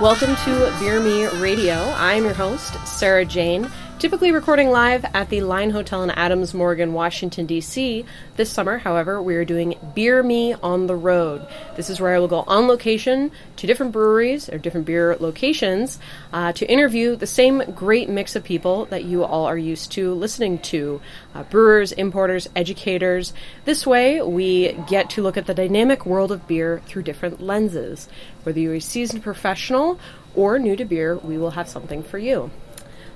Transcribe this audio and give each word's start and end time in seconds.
Welcome 0.00 0.34
to 0.46 0.74
Beer 0.80 0.98
Me 0.98 1.26
Radio. 1.26 1.74
I'm 1.98 2.24
your 2.24 2.32
host, 2.32 2.74
Sarah 2.88 3.26
Jane, 3.26 3.70
typically 4.00 4.32
recording 4.32 4.70
live 4.70 5.04
at 5.12 5.28
the 5.28 5.42
Line 5.42 5.68
Hotel 5.68 6.02
in 6.02 6.10
Adams 6.12 6.54
Morgan, 6.54 6.94
Washington, 6.94 7.44
D.C. 7.44 8.06
This 8.36 8.50
summer, 8.50 8.78
however, 8.78 9.20
we 9.20 9.36
are 9.36 9.44
doing 9.44 9.74
Beer 9.94 10.22
Me 10.22 10.54
on 10.54 10.86
the 10.86 10.96
Road. 10.96 11.46
This 11.76 11.90
is 11.90 12.00
where 12.00 12.14
I 12.14 12.18
will 12.18 12.26
go 12.26 12.42
on 12.46 12.66
location 12.66 13.30
to 13.56 13.66
different 13.66 13.92
breweries 13.92 14.48
or 14.48 14.56
different 14.56 14.86
beer 14.86 15.18
locations 15.20 15.98
uh, 16.32 16.50
to 16.54 16.66
interview 16.66 17.14
the 17.14 17.26
same 17.26 17.62
great 17.74 18.08
mix 18.08 18.34
of 18.34 18.42
people 18.42 18.86
that 18.86 19.04
you 19.04 19.22
all 19.22 19.44
are 19.44 19.58
used 19.58 19.92
to 19.92 20.14
listening 20.14 20.60
to 20.60 21.02
uh, 21.34 21.42
brewers, 21.42 21.92
importers, 21.92 22.48
educators. 22.56 23.34
This 23.66 23.86
way, 23.86 24.22
we 24.22 24.72
get 24.88 25.10
to 25.10 25.22
look 25.22 25.36
at 25.36 25.44
the 25.44 25.52
dynamic 25.52 26.06
world 26.06 26.32
of 26.32 26.48
beer 26.48 26.80
through 26.86 27.02
different 27.02 27.42
lenses. 27.42 28.08
Whether 28.44 28.60
you're 28.60 28.74
a 28.76 28.80
seasoned 28.80 29.22
professional 29.22 30.00
or 30.34 30.58
new 30.58 30.74
to 30.74 30.86
beer, 30.86 31.18
we 31.18 31.36
will 31.36 31.50
have 31.50 31.68
something 31.68 32.02
for 32.02 32.16
you. 32.16 32.50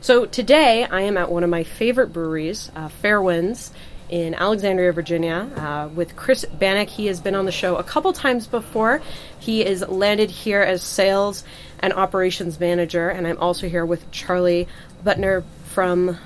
So 0.04 0.26
today 0.26 0.84
I 0.84 1.00
am 1.00 1.16
at 1.16 1.30
one 1.30 1.44
of 1.44 1.48
my 1.48 1.64
favorite 1.64 2.12
breweries, 2.12 2.70
uh, 2.76 2.90
Fairwinds, 3.02 3.70
in 4.10 4.34
Alexandria, 4.34 4.92
Virginia, 4.92 5.48
uh, 5.56 5.88
with 5.95 6.15
Chris 6.15 6.45
Bannock. 6.45 6.90
He 6.90 7.06
has 7.06 7.20
been 7.20 7.34
on 7.34 7.46
the 7.46 7.51
show 7.51 7.76
a 7.76 7.82
couple 7.82 8.12
times 8.12 8.46
before. 8.46 9.01
He 9.38 9.64
is 9.64 9.80
landed 9.88 10.30
here 10.30 10.60
as 10.60 10.82
sales 10.82 11.42
and 11.79 11.95
operations 11.95 12.60
manager, 12.60 13.09
and 13.09 13.26
I'm 13.26 13.38
also 13.38 13.66
here 13.66 13.87
with 13.87 14.10
Charlie 14.10 14.68
Buettner 15.02 15.42
from 15.70 16.18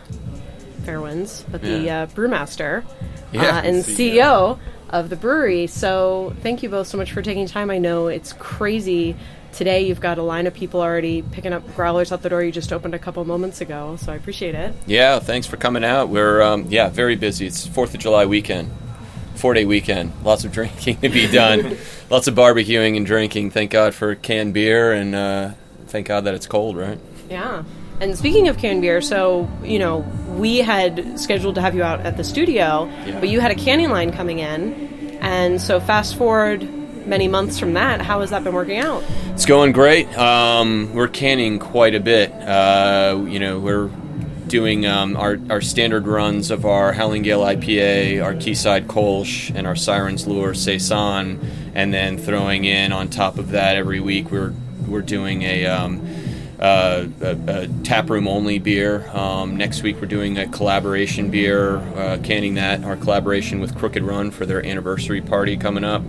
Fairwinds, 0.82 1.44
but 1.48 1.62
the 1.62 1.88
uh, 1.88 2.06
brewmaster 2.06 2.82
Yeah, 3.30 3.58
uh, 3.58 3.62
and 3.62 3.76
CEO. 3.84 4.56
CEO 4.56 4.58
of 4.90 5.08
the 5.08 5.16
brewery. 5.16 5.68
So 5.68 6.34
thank 6.40 6.62
you 6.62 6.68
both 6.68 6.88
so 6.88 6.96
much 6.98 7.12
for 7.12 7.22
taking 7.22 7.46
time. 7.46 7.70
I 7.70 7.78
know 7.78 8.08
it's 8.08 8.32
crazy. 8.32 9.16
Today 9.58 9.88
you've 9.88 9.98
got 9.98 10.18
a 10.18 10.22
line 10.22 10.46
of 10.46 10.54
people 10.54 10.80
already 10.80 11.20
picking 11.20 11.52
up 11.52 11.74
growlers 11.74 12.12
out 12.12 12.22
the 12.22 12.28
door 12.28 12.44
you 12.44 12.52
just 12.52 12.72
opened 12.72 12.94
a 12.94 12.98
couple 13.00 13.24
moments 13.24 13.60
ago, 13.60 13.96
so 13.96 14.12
I 14.12 14.14
appreciate 14.14 14.54
it. 14.54 14.72
Yeah, 14.86 15.18
thanks 15.18 15.48
for 15.48 15.56
coming 15.56 15.82
out. 15.82 16.10
We're 16.10 16.40
um, 16.40 16.66
yeah 16.68 16.90
very 16.90 17.16
busy. 17.16 17.48
It's 17.48 17.66
Fourth 17.66 17.92
of 17.92 17.98
July 17.98 18.24
weekend, 18.26 18.70
four 19.34 19.54
day 19.54 19.64
weekend. 19.64 20.12
Lots 20.22 20.44
of 20.44 20.52
drinking 20.58 21.00
to 21.00 21.08
be 21.08 21.26
done. 21.26 21.76
Lots 22.08 22.28
of 22.28 22.36
barbecuing 22.36 22.96
and 22.96 23.04
drinking. 23.04 23.50
Thank 23.50 23.72
God 23.72 23.96
for 23.96 24.14
canned 24.14 24.54
beer, 24.54 24.92
and 24.92 25.12
uh, 25.16 25.50
thank 25.88 26.06
God 26.06 26.22
that 26.26 26.34
it's 26.34 26.46
cold, 26.46 26.76
right? 26.76 27.00
Yeah. 27.28 27.64
And 28.00 28.16
speaking 28.16 28.46
of 28.46 28.58
canned 28.58 28.82
beer, 28.82 29.00
so, 29.00 29.50
you 29.64 29.80
know, 29.80 30.06
we 30.36 30.58
had 30.58 31.18
scheduled 31.18 31.56
to 31.56 31.60
have 31.60 31.74
you 31.74 31.82
out 31.82 31.98
at 32.02 32.16
the 32.16 32.22
studio, 32.22 32.88
Yeah. 33.04 33.18
but 33.18 33.28
you 33.28 33.40
had 33.40 33.50
a 33.50 33.56
canning 33.56 33.90
line 33.90 34.12
coming 34.12 34.38
in. 34.38 35.18
And 35.20 35.60
so 35.60 35.80
fast 35.80 36.14
forward 36.14 36.62
many 37.08 37.26
months 37.28 37.58
from 37.58 37.72
that, 37.74 38.00
how 38.00 38.20
has 38.20 38.30
that 38.30 38.44
been 38.44 38.54
working 38.54 38.78
out? 38.78 39.02
It's 39.30 39.46
going 39.46 39.72
great. 39.72 40.06
Um, 40.16 40.94
we're 40.94 41.08
canning 41.08 41.58
quite 41.58 41.94
a 41.94 42.00
bit. 42.00 42.30
Uh, 42.32 43.24
you 43.26 43.38
know, 43.38 43.58
we're 43.58 43.90
doing 44.48 44.86
um, 44.86 45.16
our, 45.16 45.38
our 45.50 45.60
standard 45.60 46.06
runs 46.06 46.50
of 46.50 46.64
our 46.64 46.92
Howling 46.92 47.22
Gale 47.22 47.42
IPA, 47.42 48.24
our 48.24 48.34
Quayside 48.34 48.88
Kolsch, 48.88 49.54
and 49.54 49.66
our 49.66 49.76
Sirens 49.76 50.26
Lure 50.26 50.54
Saison, 50.54 51.40
and 51.74 51.92
then 51.92 52.18
throwing 52.18 52.64
in 52.64 52.92
on 52.92 53.08
top 53.08 53.38
of 53.38 53.50
that 53.50 53.76
every 53.76 54.00
week 54.00 54.30
we're 54.30 54.52
we're 54.86 55.02
doing 55.02 55.42
a 55.42 55.66
um, 55.66 56.06
uh, 56.58 57.06
a, 57.20 57.38
a 57.46 57.68
tap 57.84 58.10
room 58.10 58.26
only 58.26 58.58
beer. 58.58 59.08
Um, 59.10 59.56
next 59.56 59.82
week 59.82 60.00
we're 60.00 60.06
doing 60.06 60.38
a 60.38 60.48
collaboration 60.48 61.30
beer, 61.30 61.76
uh, 61.76 62.18
canning 62.22 62.54
that 62.54 62.82
our 62.84 62.96
collaboration 62.96 63.60
with 63.60 63.76
Crooked 63.76 64.02
Run 64.02 64.30
for 64.30 64.44
their 64.44 64.64
anniversary 64.64 65.20
party 65.20 65.56
coming 65.56 65.84
up, 65.84 66.02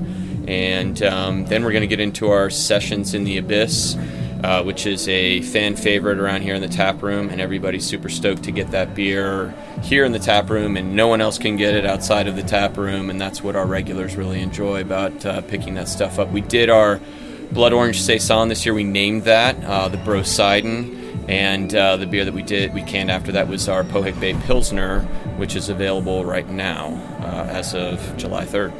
and 0.49 1.01
um, 1.03 1.45
then 1.45 1.63
we're 1.63 1.71
going 1.71 1.81
to 1.81 1.87
get 1.87 1.99
into 1.99 2.29
our 2.29 2.49
sessions 2.49 3.13
in 3.13 3.23
the 3.23 3.37
abyss. 3.37 3.95
Uh, 4.41 4.63
which 4.63 4.85
is 4.85 5.05
a 5.09 5.41
fan 5.41 5.75
favorite 5.75 6.17
around 6.17 6.43
here 6.43 6.55
in 6.55 6.61
the 6.61 6.67
tap 6.69 7.03
room, 7.03 7.27
and 7.27 7.41
everybody's 7.41 7.85
super 7.85 8.07
stoked 8.07 8.43
to 8.43 8.51
get 8.51 8.71
that 8.71 8.95
beer 8.95 9.53
here 9.81 10.05
in 10.05 10.13
the 10.13 10.19
tap 10.19 10.49
room, 10.49 10.77
and 10.77 10.95
no 10.95 11.09
one 11.09 11.19
else 11.19 11.37
can 11.37 11.57
get 11.57 11.75
it 11.75 11.85
outside 11.85 12.25
of 12.25 12.37
the 12.37 12.41
tap 12.43 12.77
room, 12.77 13.09
and 13.09 13.19
that's 13.19 13.43
what 13.43 13.57
our 13.57 13.65
regulars 13.65 14.15
really 14.15 14.39
enjoy 14.41 14.79
about 14.79 15.25
uh, 15.25 15.41
picking 15.41 15.73
that 15.73 15.89
stuff 15.89 16.19
up. 16.19 16.31
We 16.31 16.39
did 16.39 16.69
our 16.69 17.01
Blood 17.51 17.73
Orange 17.73 17.99
Saison 17.99 18.47
this 18.47 18.65
year. 18.65 18.73
We 18.73 18.85
named 18.85 19.23
that 19.23 19.61
uh, 19.65 19.89
the 19.89 19.97
Brosidon, 19.97 21.27
and 21.27 21.75
uh, 21.75 21.97
the 21.97 22.07
beer 22.07 22.23
that 22.23 22.33
we 22.33 22.43
did 22.43 22.73
we 22.73 22.81
canned 22.81 23.11
after 23.11 23.33
that 23.33 23.49
was 23.49 23.67
our 23.67 23.83
Pohick 23.83 24.17
Bay 24.21 24.35
Pilsner, 24.45 25.01
which 25.35 25.57
is 25.57 25.67
available 25.67 26.23
right 26.23 26.47
now 26.47 26.93
uh, 27.19 27.45
as 27.49 27.75
of 27.75 28.15
July 28.15 28.45
third. 28.45 28.71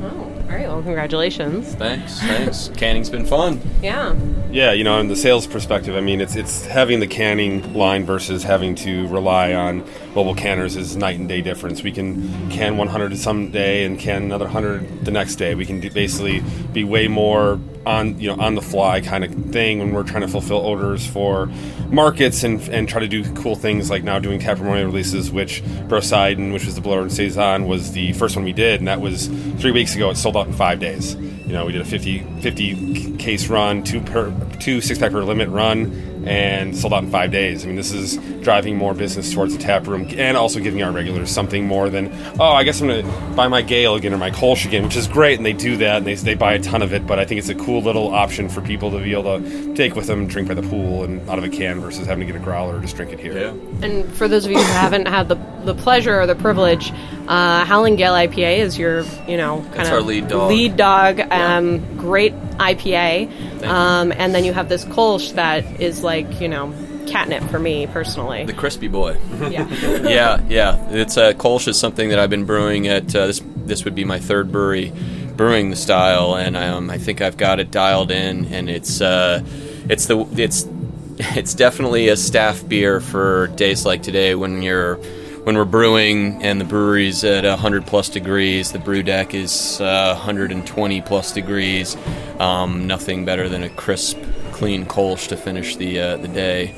Oh, 0.00 0.33
all 0.44 0.50
right. 0.50 0.68
Well, 0.68 0.82
congratulations. 0.82 1.74
Thanks, 1.74 2.20
thanks. 2.20 2.68
Canning's 2.76 3.10
been 3.10 3.26
fun. 3.26 3.60
Yeah. 3.82 4.14
Yeah, 4.50 4.72
you 4.72 4.84
know, 4.84 5.00
in 5.00 5.08
the 5.08 5.16
sales 5.16 5.46
perspective, 5.46 5.96
I 5.96 6.00
mean, 6.00 6.20
it's 6.20 6.36
it's 6.36 6.64
having 6.66 7.00
the 7.00 7.06
canning 7.06 7.74
line 7.74 8.04
versus 8.04 8.42
having 8.44 8.74
to 8.76 9.08
rely 9.08 9.52
on 9.52 9.84
mobile 10.14 10.34
canners 10.34 10.76
is 10.76 10.96
night 10.96 11.18
and 11.18 11.28
day 11.28 11.40
difference. 11.40 11.82
We 11.82 11.90
can 11.90 12.50
can 12.50 12.76
100 12.76 13.16
some 13.18 13.50
day 13.50 13.84
and 13.84 13.98
can 13.98 14.22
another 14.22 14.44
100 14.44 15.04
the 15.04 15.10
next 15.10 15.36
day. 15.36 15.54
We 15.54 15.66
can 15.66 15.80
do, 15.80 15.90
basically 15.90 16.40
be 16.72 16.84
way 16.84 17.08
more 17.08 17.58
on 17.86 18.18
you 18.18 18.28
know 18.28 18.42
on 18.42 18.54
the 18.54 18.62
fly 18.62 19.00
kind 19.00 19.24
of 19.24 19.32
thing 19.52 19.78
when 19.78 19.92
we're 19.92 20.02
trying 20.02 20.22
to 20.22 20.28
fulfill 20.28 20.58
orders 20.58 21.06
for 21.06 21.46
markets 21.90 22.42
and 22.42 22.60
and 22.68 22.88
try 22.88 23.00
to 23.00 23.08
do 23.08 23.24
cool 23.34 23.56
things 23.56 23.90
like 23.90 24.02
now 24.02 24.18
doing 24.18 24.40
Capricorn 24.40 24.84
releases, 24.84 25.30
which 25.30 25.62
Brosidon, 25.88 26.52
which 26.52 26.64
was 26.64 26.74
the 26.74 26.80
blower 26.80 27.02
and 27.02 27.12
saison, 27.12 27.66
was 27.66 27.92
the 27.92 28.12
first 28.14 28.36
one 28.36 28.44
we 28.44 28.52
did, 28.52 28.80
and 28.80 28.88
that 28.88 29.00
was 29.00 29.28
three 29.58 29.70
weeks 29.70 29.94
ago. 29.94 30.10
It 30.10 30.16
sold 30.16 30.36
out 30.36 30.46
in 30.46 30.52
five 30.52 30.80
days. 30.80 31.14
You 31.14 31.52
know, 31.52 31.66
we 31.66 31.72
did 31.72 31.82
a 31.82 31.84
50, 31.84 32.20
50 32.40 33.16
case 33.18 33.48
run, 33.48 33.82
two 33.82 34.00
per 34.00 34.32
two 34.60 34.80
six 34.80 34.98
pack 34.98 35.12
per 35.12 35.22
limit 35.22 35.48
run, 35.48 36.13
and 36.26 36.76
sold 36.76 36.92
out 36.92 37.04
in 37.04 37.10
five 37.10 37.30
days. 37.30 37.64
I 37.64 37.66
mean, 37.66 37.76
this 37.76 37.92
is 37.92 38.16
driving 38.42 38.76
more 38.76 38.94
business 38.94 39.32
towards 39.32 39.56
the 39.56 39.62
tap 39.62 39.86
room 39.86 40.06
and 40.16 40.36
also 40.36 40.60
giving 40.60 40.82
our 40.82 40.92
regulars 40.92 41.30
something 41.30 41.66
more 41.66 41.88
than 41.88 42.12
oh, 42.38 42.52
I 42.52 42.64
guess 42.64 42.80
I'm 42.80 42.88
going 42.88 43.04
to 43.04 43.36
buy 43.36 43.48
my 43.48 43.62
Gale 43.62 43.94
again 43.94 44.12
or 44.12 44.18
my 44.18 44.30
Kolsch 44.30 44.66
again, 44.66 44.84
which 44.84 44.96
is 44.96 45.08
great, 45.08 45.38
and 45.38 45.46
they 45.46 45.52
do 45.52 45.76
that 45.78 45.98
and 45.98 46.06
they 46.06 46.14
they 46.14 46.34
buy 46.34 46.54
a 46.54 46.58
ton 46.58 46.82
of 46.82 46.92
it. 46.92 47.06
But 47.06 47.18
I 47.18 47.24
think 47.24 47.38
it's 47.38 47.48
a 47.48 47.54
cool 47.54 47.82
little 47.82 48.14
option 48.14 48.48
for 48.48 48.60
people 48.60 48.90
to 48.90 48.98
be 48.98 49.12
able 49.12 49.40
to 49.40 49.74
take 49.74 49.94
with 49.94 50.06
them, 50.06 50.26
drink 50.26 50.48
by 50.48 50.54
the 50.54 50.62
pool 50.62 51.04
and 51.04 51.28
out 51.28 51.38
of 51.38 51.44
a 51.44 51.48
can 51.48 51.80
versus 51.80 52.06
having 52.06 52.26
to 52.26 52.32
get 52.32 52.40
a 52.40 52.44
growler 52.44 52.76
or 52.76 52.80
just 52.80 52.96
drink 52.96 53.12
it 53.12 53.20
here. 53.20 53.48
And 53.82 54.12
for 54.14 54.28
those 54.28 54.44
of 54.44 54.50
you 54.50 54.58
who 54.58 54.64
haven't 54.64 55.06
had 55.06 55.28
the, 55.28 55.36
the 55.64 55.74
pleasure 55.74 56.20
or 56.20 56.26
the 56.26 56.34
privilege, 56.34 56.92
uh, 57.28 57.64
Howling 57.64 57.96
Gale 57.96 58.12
IPA 58.12 58.58
is 58.58 58.78
your, 58.78 59.04
you 59.26 59.36
know, 59.36 59.60
kind 59.72 59.80
It's 59.80 59.90
of 59.90 60.06
lead 60.06 60.28
dog. 60.28 60.50
Lead 60.50 60.76
dog, 60.76 61.20
um, 61.32 61.96
great 61.96 62.34
IPA. 62.58 63.64
Um, 63.64 64.12
and 64.12 64.34
then 64.34 64.44
you 64.44 64.52
have 64.52 64.68
this 64.68 64.84
Kolsch 64.84 65.34
that 65.34 65.80
is 65.80 66.02
like, 66.02 66.40
you 66.40 66.48
know, 66.48 66.72
catnip 67.06 67.42
for 67.44 67.58
me 67.58 67.86
personally. 67.86 68.44
The 68.44 68.52
crispy 68.52 68.88
boy. 68.88 69.16
yeah. 69.50 69.68
yeah, 70.08 70.40
yeah. 70.48 70.90
It's 70.90 71.16
uh, 71.16 71.32
Kolsch 71.32 71.68
is 71.68 71.78
something 71.78 72.10
that 72.10 72.18
I've 72.18 72.30
been 72.30 72.44
brewing 72.44 72.88
at 72.88 73.14
uh, 73.14 73.26
this. 73.26 73.40
This 73.56 73.84
would 73.84 73.94
be 73.94 74.04
my 74.04 74.18
third 74.18 74.52
brewery 74.52 74.92
brewing 75.36 75.70
the 75.70 75.76
style, 75.76 76.36
and 76.36 76.56
um, 76.56 76.90
I 76.90 76.98
think 76.98 77.20
I've 77.20 77.36
got 77.36 77.58
it 77.60 77.70
dialed 77.70 78.10
in. 78.10 78.46
And 78.46 78.68
it's 78.68 79.00
uh, 79.00 79.42
it's 79.88 80.06
the 80.06 80.26
it's 80.36 80.66
it's 81.18 81.54
definitely 81.54 82.08
a 82.08 82.16
staff 82.16 82.66
beer 82.68 83.00
for 83.00 83.48
days 83.48 83.86
like 83.86 84.02
today 84.02 84.34
when 84.34 84.62
you're 84.62 84.98
when 85.44 85.56
we're 85.56 85.64
brewing 85.64 86.42
and 86.42 86.60
the 86.60 86.64
brewery's 86.64 87.22
at 87.22 87.44
100 87.44 87.86
plus 87.86 88.08
degrees. 88.08 88.72
The 88.72 88.78
brew 88.78 89.02
deck 89.02 89.34
is 89.34 89.80
uh, 89.80 90.14
120 90.16 91.00
plus 91.02 91.32
degrees. 91.32 91.96
Um, 92.40 92.86
nothing 92.86 93.24
better 93.24 93.48
than 93.48 93.62
a 93.62 93.68
crisp, 93.68 94.18
clean 94.52 94.86
Kolsch 94.86 95.28
to 95.28 95.36
finish 95.36 95.76
the 95.76 96.00
uh, 96.00 96.16
the 96.16 96.28
day 96.28 96.74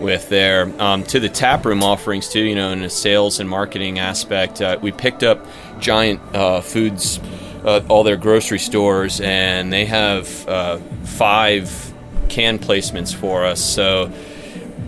with 0.00 0.28
there. 0.28 0.72
Um, 0.80 1.02
to 1.04 1.20
the 1.20 1.28
tap 1.28 1.64
room 1.64 1.82
offerings 1.82 2.28
too, 2.28 2.40
you 2.40 2.54
know, 2.54 2.70
in 2.70 2.82
a 2.82 2.90
sales 2.90 3.40
and 3.40 3.48
marketing 3.48 3.98
aspect, 3.98 4.60
uh, 4.60 4.78
we 4.80 4.92
picked 4.92 5.22
up 5.22 5.46
Giant 5.78 6.20
uh, 6.34 6.60
Foods, 6.60 7.20
uh, 7.64 7.82
all 7.88 8.04
their 8.04 8.16
grocery 8.16 8.58
stores, 8.58 9.20
and 9.20 9.72
they 9.72 9.86
have 9.86 10.48
uh, 10.48 10.78
five 11.04 11.92
can 12.28 12.58
placements 12.58 13.14
for 13.14 13.44
us. 13.44 13.62
So 13.62 14.12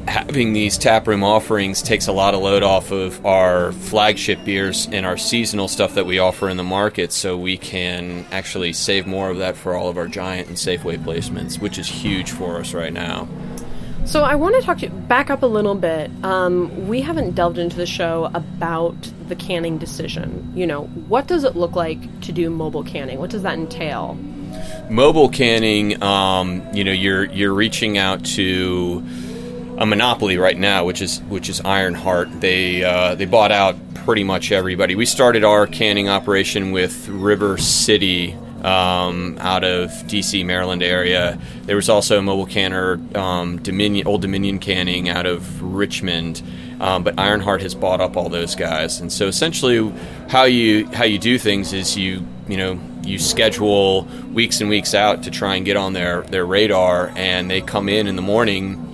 having 0.08 0.52
these 0.52 0.76
taproom 0.78 1.22
offerings 1.22 1.82
takes 1.82 2.06
a 2.08 2.12
lot 2.12 2.34
of 2.34 2.40
load 2.40 2.62
off 2.62 2.90
of 2.90 3.25
our 3.25 3.72
flagship 3.72 4.44
beers 4.44 4.88
and 4.90 5.06
our 5.06 5.16
seasonal 5.16 5.69
stuff 5.69 5.94
that 5.94 6.06
we 6.06 6.19
offer 6.19 6.49
in 6.49 6.56
the 6.56 6.64
market 6.64 7.12
so 7.12 7.37
we 7.37 7.56
can 7.56 8.26
actually 8.32 8.72
save 8.72 9.06
more 9.06 9.31
of 9.31 9.38
that 9.38 9.56
for 9.56 9.75
all 9.75 9.88
of 9.88 9.96
our 9.96 10.08
giant 10.08 10.49
and 10.49 10.56
safeway 10.56 10.99
placements 10.99 11.60
which 11.60 11.78
is 11.78 11.88
huge 11.88 12.31
for 12.31 12.58
us 12.58 12.75
right 12.75 12.93
now 12.93 13.28
So 14.04 14.25
I 14.25 14.34
want 14.34 14.56
to 14.56 14.62
talk 14.62 14.78
to 14.78 14.87
you 14.87 14.93
back 14.93 15.31
up 15.31 15.43
a 15.43 15.46
little 15.46 15.76
bit. 15.76 16.10
Um, 16.25 16.88
we 16.88 17.00
haven't 17.00 17.37
delved 17.37 17.56
into 17.56 17.76
the 17.76 17.87
show 17.87 18.31
about 18.34 18.96
the 19.28 19.37
canning 19.37 19.78
decision. 19.78 20.52
You 20.56 20.66
know, 20.66 20.84
what 21.06 21.28
does 21.28 21.44
it 21.44 21.55
look 21.55 21.76
like 21.76 22.20
to 22.22 22.32
do 22.32 22.50
mobile 22.50 22.82
canning? 22.82 23.19
What 23.19 23.31
does 23.31 23.43
that 23.43 23.55
entail? 23.55 24.19
Mobile 24.90 25.28
canning, 25.28 26.02
um, 26.02 26.66
you 26.75 26.82
know, 26.82 26.93
you're 26.93 27.25
you're 27.26 27.55
reaching 27.55 27.96
out 27.96 28.25
to 28.25 29.02
a 29.82 29.87
monopoly 29.87 30.38
right 30.38 30.56
now, 30.56 30.84
which 30.84 31.02
is 31.02 31.20
which 31.23 31.49
is 31.49 31.61
Ironheart. 31.61 32.40
They 32.40 32.84
uh, 32.84 33.17
they 33.17 33.25
bought 33.25 33.50
out 33.50 33.76
pretty 34.06 34.23
much 34.23 34.52
everybody. 34.52 34.94
We 34.94 35.06
started 35.06 35.43
our 35.43 35.67
canning 35.67 36.08
operation 36.08 36.70
with 36.70 37.08
River 37.08 37.58
City 37.58 38.34
um, 38.62 39.37
out 39.40 39.64
of 39.64 39.90
DC, 40.06 40.46
Maryland 40.46 40.84
area. 40.84 41.37
There 41.64 41.75
was 41.75 41.88
also 41.88 42.20
a 42.20 42.23
mobile 42.23 42.46
canner, 42.46 43.00
um, 43.17 43.61
Dominion, 43.61 44.06
Old 44.06 44.23
Dominion 44.23 44.61
Canning 44.61 45.08
out 45.08 45.26
of 45.26 45.61
Richmond. 45.61 46.43
Um, 46.79 47.02
but 47.02 47.19
Ironheart 47.19 47.62
has 47.62 47.75
bought 47.75 48.00
up 48.00 48.17
all 48.17 48.29
those 48.29 48.55
guys, 48.55 49.00
and 49.00 49.12
so 49.12 49.26
essentially, 49.26 49.93
how 50.29 50.44
you 50.44 50.87
how 50.93 51.05
you 51.05 51.19
do 51.19 51.38
things 51.38 51.73
is 51.73 51.96
you 51.96 52.25
you 52.46 52.56
know 52.56 52.79
you 53.02 53.19
schedule 53.19 54.05
weeks 54.32 54.61
and 54.61 54.70
weeks 54.70 54.94
out 54.94 55.25
to 55.25 55.31
try 55.32 55.56
and 55.56 55.64
get 55.64 55.76
on 55.76 55.93
their 55.93 56.23
their 56.23 56.46
radar, 56.46 57.12
and 57.17 57.50
they 57.50 57.61
come 57.61 57.88
in 57.88 58.06
in 58.06 58.14
the 58.14 58.23
morning 58.23 58.92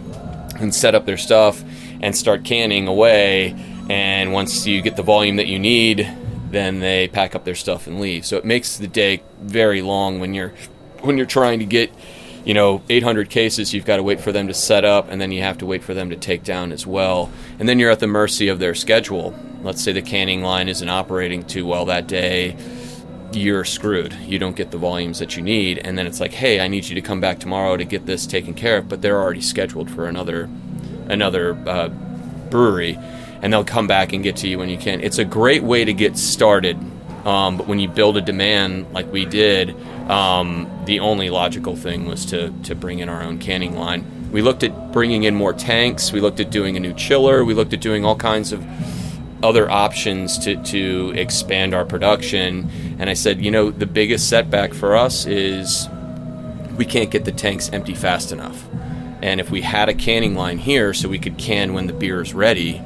and 0.61 0.75
set 0.75 0.95
up 0.95 1.07
their 1.07 1.17
stuff 1.17 1.63
and 2.01 2.17
start 2.17 2.45
canning 2.45 2.89
away. 2.89 3.55
And 3.89 4.33
once 4.33 4.67
you 4.67 4.83
get 4.83 4.97
the 4.97 5.03
volume 5.03 5.37
that 5.37 5.47
you 5.47 5.59
need, 5.59 6.11
then 6.51 6.81
they 6.81 7.09
pack 7.09 7.35
up 7.35 7.45
their 7.45 7.55
stuff 7.55 7.87
and 7.87 8.01
leave. 8.01 8.25
So 8.25 8.37
it 8.37 8.45
makes 8.45 8.77
the 8.77 8.89
day 8.89 9.23
very 9.41 9.83
long 9.83 10.21
when 10.21 10.35
you're 10.35 10.53
when 11.01 11.17
you're 11.17 11.27
trying 11.27 11.61
to 11.61 11.65
get 11.65 11.93
you 12.45 12.55
know 12.55 12.83
800 12.89 13.31
cases 13.31 13.75
you've 13.75 13.85
got 13.85 13.97
to 13.97 14.03
wait 14.03 14.21
for 14.21 14.33
them 14.33 14.49
to 14.49 14.55
set 14.55 14.85
up 14.85 15.11
and 15.11 15.21
then 15.21 15.31
you 15.31 15.43
have 15.43 15.59
to 15.59 15.67
wait 15.67 15.85
for 15.85 15.95
them 15.95 16.11
to 16.11 16.17
take 16.17 16.45
down 16.45 16.73
as 16.73 16.87
well 16.87 17.31
and 17.59 17.69
then 17.69 17.79
you're 17.79 17.91
at 17.91 18.01
the 18.01 18.07
mercy 18.07 18.49
of 18.49 18.59
their 18.59 18.75
schedule 18.75 19.35
let's 19.63 19.83
say 19.83 19.93
the 19.93 20.03
canning 20.03 20.43
line 20.43 20.69
isn't 20.69 20.89
operating 20.89 21.45
too 21.45 21.67
well 21.67 21.85
that 21.85 22.07
day 22.07 22.57
you're 23.33 23.65
screwed 23.65 24.13
you 24.15 24.39
don't 24.39 24.57
get 24.57 24.71
the 24.71 24.79
volumes 24.79 25.19
that 25.19 25.37
you 25.37 25.43
need 25.43 25.79
and 25.79 25.99
then 25.99 26.07
it's 26.07 26.21
like 26.21 26.33
hey 26.33 26.61
i 26.61 26.69
need 26.69 26.87
you 26.87 26.95
to 26.95 27.01
come 27.01 27.21
back 27.21 27.39
tomorrow 27.39 27.77
to 27.77 27.85
get 27.85 28.07
this 28.07 28.27
taken 28.27 28.55
care 28.55 28.79
of 28.79 28.89
but 28.89 29.03
they're 29.03 29.21
already 29.21 29.41
scheduled 29.41 29.91
for 29.91 30.07
another 30.07 30.49
another 31.09 31.55
uh, 31.67 31.89
brewery 32.51 32.99
and 33.43 33.53
they'll 33.53 33.65
come 33.65 33.87
back 33.87 34.13
and 34.13 34.23
get 34.23 34.37
to 34.37 34.49
you 34.49 34.59
when 34.59 34.69
you 34.69 34.79
can 34.79 35.01
it's 35.01 35.19
a 35.19 35.25
great 35.25 35.63
way 35.63 35.85
to 35.85 35.93
get 35.93 36.17
started 36.17 36.79
um, 37.25 37.59
but 37.59 37.67
when 37.67 37.79
you 37.79 37.89
build 37.89 38.17
a 38.17 38.23
demand 38.23 38.91
like 38.93 39.13
we 39.13 39.27
did, 39.27 39.77
um, 40.11 40.67
the 40.87 41.01
only 41.01 41.29
logical 41.29 41.77
thing 41.77 42.07
was 42.07 42.25
to, 42.27 42.51
to 42.63 42.75
bring 42.75 43.01
in 43.01 43.09
our 43.09 43.23
own 43.23 43.39
canning 43.39 43.77
line. 43.77 44.31
We 44.33 44.41
looked 44.41 44.63
at 44.63 44.93
bringing 44.93 45.25
in 45.25 45.35
more 45.35 45.53
tanks. 45.53 46.13
We 46.13 46.21
looked 46.21 46.41
at 46.41 46.51
doing 46.51 46.77
a 46.77 46.81
new 46.81 46.95
chiller. 46.95 47.45
We 47.45 47.55
looked 47.55 47.73
at 47.73 47.81
doing 47.81 48.05
all 48.05 48.17
kinds 48.17 48.53
of 48.53 48.65
other 49.43 49.71
options 49.71 50.39
to, 50.41 50.63
to 50.65 51.13
expand 51.15 51.75
our 51.75 51.85
production. 51.85 52.71
And 52.99 53.09
I 53.09 53.15
said, 53.15 53.41
you 53.45 53.51
know, 53.51 53.71
the 53.71 53.87
biggest 53.87 54.29
setback 54.29 54.75
for 54.75 54.97
us 54.97 55.27
is 55.27 55.89
we 56.77 56.85
can't 56.85 57.11
get 57.11 57.25
the 57.25 57.33
tanks 57.33 57.71
empty 57.73 57.95
fast 57.95 58.33
enough. 58.33 58.67
And 59.23 59.41
if 59.41 59.51
we 59.51 59.63
had 59.63 59.89
a 59.89 59.95
canning 59.95 60.35
line 60.35 60.59
here 60.59 60.95
so 60.95 61.09
we 61.09 61.19
could 61.19 61.39
can 61.39 61.75
when 61.75 61.87
the 61.87 61.93
beer 61.93 62.21
is 62.21 62.35
ready, 62.35 62.83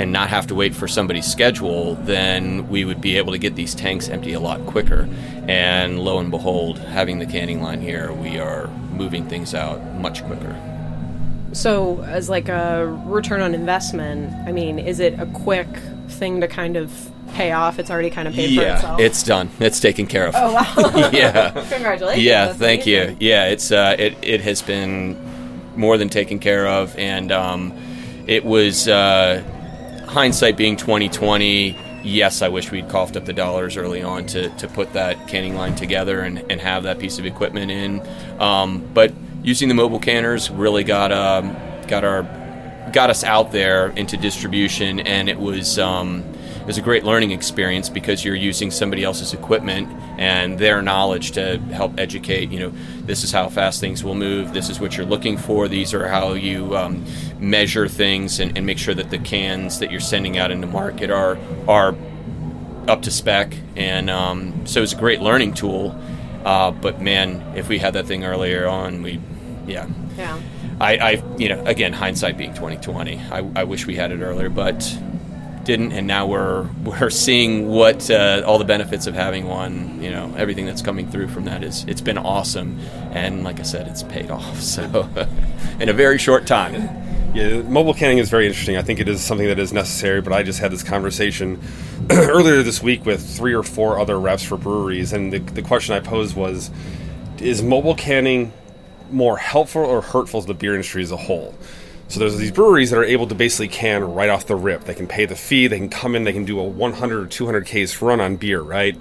and 0.00 0.12
not 0.12 0.30
have 0.30 0.46
to 0.46 0.54
wait 0.54 0.74
for 0.74 0.88
somebody's 0.88 1.26
schedule, 1.26 1.94
then 1.96 2.66
we 2.68 2.86
would 2.86 3.02
be 3.02 3.18
able 3.18 3.32
to 3.32 3.38
get 3.38 3.54
these 3.54 3.74
tanks 3.74 4.08
empty 4.08 4.32
a 4.32 4.40
lot 4.40 4.64
quicker. 4.64 5.06
And 5.46 5.98
lo 6.00 6.18
and 6.18 6.30
behold, 6.30 6.78
having 6.78 7.18
the 7.18 7.26
canning 7.26 7.60
line 7.60 7.82
here, 7.82 8.10
we 8.10 8.38
are 8.38 8.68
moving 8.92 9.28
things 9.28 9.54
out 9.54 9.82
much 9.96 10.24
quicker. 10.24 10.56
So, 11.52 12.02
as 12.02 12.28
like 12.28 12.48
a 12.48 12.86
return 13.06 13.40
on 13.40 13.54
investment, 13.54 14.32
I 14.46 14.52
mean, 14.52 14.78
is 14.78 15.00
it 15.00 15.18
a 15.18 15.26
quick 15.26 15.68
thing 16.08 16.40
to 16.40 16.48
kind 16.48 16.76
of 16.76 17.10
pay 17.32 17.50
off? 17.52 17.78
It's 17.78 17.90
already 17.90 18.10
kind 18.10 18.28
of 18.28 18.34
paid 18.34 18.54
for 18.56 18.62
yeah, 18.62 18.76
itself. 18.76 19.00
it's 19.00 19.22
done. 19.22 19.50
It's 19.58 19.80
taken 19.80 20.06
care 20.06 20.26
of. 20.26 20.34
oh 20.36 20.52
wow! 20.54 21.10
yeah. 21.12 21.50
Congratulations. 21.70 22.24
Yeah, 22.24 22.46
That's 22.46 22.58
thank 22.58 22.82
amazing. 22.86 23.16
you. 23.20 23.28
Yeah, 23.28 23.46
it's 23.48 23.72
uh, 23.72 23.96
it 23.98 24.16
it 24.22 24.40
has 24.42 24.62
been 24.62 25.16
more 25.76 25.98
than 25.98 26.08
taken 26.08 26.38
care 26.38 26.68
of, 26.68 26.96
and 26.96 27.32
um, 27.32 27.72
it 28.28 28.44
was 28.44 28.86
uh, 28.86 29.42
hindsight 30.06 30.56
being 30.56 30.76
twenty 30.76 31.08
twenty. 31.08 31.76
Yes, 32.02 32.42
I 32.42 32.48
wish 32.48 32.70
we'd 32.70 32.88
coughed 32.88 33.16
up 33.16 33.26
the 33.26 33.32
dollars 33.34 33.76
early 33.76 34.02
on 34.02 34.24
to, 34.28 34.48
to 34.56 34.68
put 34.68 34.94
that 34.94 35.28
canning 35.28 35.54
line 35.54 35.74
together 35.74 36.20
and, 36.20 36.38
and 36.50 36.58
have 36.58 36.84
that 36.84 36.98
piece 36.98 37.18
of 37.18 37.26
equipment 37.26 37.70
in. 37.70 38.00
Um, 38.40 38.88
but 38.94 39.12
using 39.42 39.68
the 39.68 39.74
mobile 39.74 40.00
canners 40.00 40.50
really 40.50 40.84
got 40.84 41.12
um, 41.12 41.56
got 41.86 42.04
our 42.04 42.22
got 42.92 43.10
us 43.10 43.22
out 43.24 43.52
there 43.52 43.88
into 43.90 44.16
distribution, 44.16 45.00
and 45.00 45.28
it 45.28 45.38
was 45.38 45.78
um, 45.78 46.24
it 46.60 46.66
was 46.66 46.78
a 46.78 46.82
great 46.82 47.04
learning 47.04 47.30
experience 47.30 47.88
because 47.88 48.24
you're 48.24 48.34
using 48.34 48.70
somebody 48.70 49.02
else's 49.02 49.32
equipment 49.32 49.88
and 50.18 50.58
their 50.58 50.82
knowledge 50.82 51.32
to 51.32 51.58
help 51.72 51.98
educate. 51.98 52.50
You 52.50 52.60
know, 52.60 52.72
this 53.02 53.24
is 53.24 53.32
how 53.32 53.48
fast 53.48 53.80
things 53.80 54.04
will 54.04 54.14
move. 54.14 54.52
This 54.52 54.68
is 54.68 54.78
what 54.78 54.96
you're 54.96 55.06
looking 55.06 55.36
for. 55.36 55.68
These 55.68 55.94
are 55.94 56.06
how 56.08 56.34
you 56.34 56.76
um, 56.76 57.04
measure 57.38 57.88
things 57.88 58.40
and, 58.40 58.56
and 58.56 58.66
make 58.66 58.78
sure 58.78 58.94
that 58.94 59.10
the 59.10 59.18
cans 59.18 59.78
that 59.78 59.90
you're 59.90 60.00
sending 60.00 60.38
out 60.38 60.50
into 60.50 60.66
market 60.66 61.10
are 61.10 61.38
are 61.66 61.94
up 62.88 63.02
to 63.02 63.10
spec. 63.10 63.54
And 63.76 64.10
um, 64.10 64.66
so 64.66 64.82
it's 64.82 64.92
a 64.92 64.96
great 64.96 65.20
learning 65.20 65.54
tool. 65.54 65.98
Uh, 66.44 66.70
but 66.70 67.00
man, 67.00 67.52
if 67.54 67.68
we 67.68 67.78
had 67.78 67.94
that 67.94 68.06
thing 68.06 68.24
earlier 68.24 68.66
on, 68.66 69.02
we 69.02 69.20
yeah. 69.70 69.88
Yeah. 70.16 70.40
I, 70.80 70.96
I, 70.96 71.36
you 71.36 71.48
know, 71.48 71.62
again, 71.64 71.92
hindsight 71.92 72.36
being 72.38 72.54
twenty 72.54 72.76
twenty. 72.78 73.18
I, 73.30 73.38
I 73.56 73.64
wish 73.64 73.86
we 73.86 73.96
had 73.96 74.12
it 74.12 74.20
earlier, 74.20 74.48
but 74.48 74.80
didn't, 75.64 75.92
and 75.92 76.06
now 76.06 76.26
we're 76.26 76.62
we're 76.84 77.10
seeing 77.10 77.68
what 77.68 78.10
uh, 78.10 78.42
all 78.46 78.58
the 78.58 78.64
benefits 78.64 79.06
of 79.06 79.14
having 79.14 79.46
one. 79.46 80.02
You 80.02 80.10
know, 80.10 80.34
everything 80.36 80.66
that's 80.66 80.82
coming 80.82 81.10
through 81.10 81.28
from 81.28 81.44
that 81.44 81.62
is 81.62 81.84
it's 81.84 82.00
been 82.00 82.18
awesome, 82.18 82.78
and 83.12 83.44
like 83.44 83.60
I 83.60 83.64
said, 83.64 83.86
it's 83.86 84.02
paid 84.02 84.30
off. 84.30 84.60
So, 84.70 85.08
in 85.80 85.88
a 85.88 85.92
very 85.92 86.16
short 86.16 86.46
time. 86.46 86.74
Yeah, 87.34 87.62
mobile 87.62 87.94
canning 87.94 88.18
is 88.18 88.30
very 88.30 88.46
interesting. 88.46 88.76
I 88.76 88.82
think 88.82 88.98
it 88.98 89.08
is 89.08 89.20
something 89.20 89.46
that 89.46 89.58
is 89.58 89.72
necessary, 89.72 90.20
but 90.20 90.32
I 90.32 90.42
just 90.42 90.58
had 90.58 90.72
this 90.72 90.82
conversation 90.82 91.60
earlier 92.10 92.62
this 92.62 92.82
week 92.82 93.04
with 93.04 93.24
three 93.36 93.54
or 93.54 93.62
four 93.62 93.98
other 94.00 94.18
reps 94.18 94.42
for 94.42 94.56
breweries, 94.56 95.12
and 95.12 95.32
the, 95.32 95.38
the 95.38 95.62
question 95.62 95.94
I 95.94 96.00
posed 96.00 96.34
was 96.34 96.70
Is 97.38 97.62
mobile 97.62 97.94
canning 97.94 98.52
more 99.10 99.36
helpful 99.36 99.82
or 99.82 100.00
hurtful 100.00 100.40
to 100.40 100.46
the 100.46 100.54
beer 100.54 100.74
industry 100.74 101.02
as 101.02 101.10
a 101.10 101.16
whole? 101.16 101.54
So 102.08 102.18
there's 102.18 102.36
these 102.38 102.50
breweries 102.50 102.90
that 102.90 102.98
are 102.98 103.04
able 103.04 103.28
to 103.28 103.36
basically 103.36 103.68
can 103.68 104.02
right 104.02 104.28
off 104.28 104.46
the 104.46 104.56
rip. 104.56 104.82
They 104.84 104.94
can 104.94 105.06
pay 105.06 105.26
the 105.26 105.36
fee, 105.36 105.68
they 105.68 105.78
can 105.78 105.88
come 105.88 106.16
in, 106.16 106.24
they 106.24 106.32
can 106.32 106.44
do 106.44 106.58
a 106.58 106.64
100 106.64 107.22
or 107.22 107.26
200 107.26 107.66
case 107.66 108.02
run 108.02 108.20
on 108.20 108.34
beer, 108.36 108.60
right? 108.60 108.96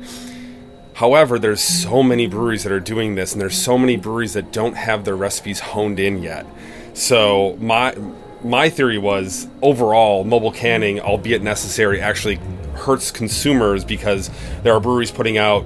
However, 0.94 1.40
there's 1.40 1.62
so 1.62 2.04
many 2.04 2.28
breweries 2.28 2.64
that 2.64 2.72
are 2.72 2.80
doing 2.80 3.16
this, 3.16 3.32
and 3.32 3.42
there's 3.42 3.58
so 3.58 3.78
many 3.78 3.96
breweries 3.96 4.34
that 4.34 4.52
don't 4.52 4.76
have 4.76 5.06
their 5.06 5.16
recipes 5.16 5.60
honed 5.60 6.00
in 6.00 6.22
yet. 6.22 6.46
So 6.94 7.58
my 7.60 7.96
my 8.44 8.70
theory 8.70 8.98
was 8.98 9.48
overall 9.62 10.24
mobile 10.24 10.52
canning, 10.52 11.00
albeit 11.00 11.42
necessary, 11.42 12.02
actually 12.02 12.36
hurts 12.76 13.12
consumers 13.12 13.84
because 13.84 14.30
there 14.64 14.74
are 14.74 14.80
breweries 14.80 15.10
putting 15.10 15.38
out 15.38 15.66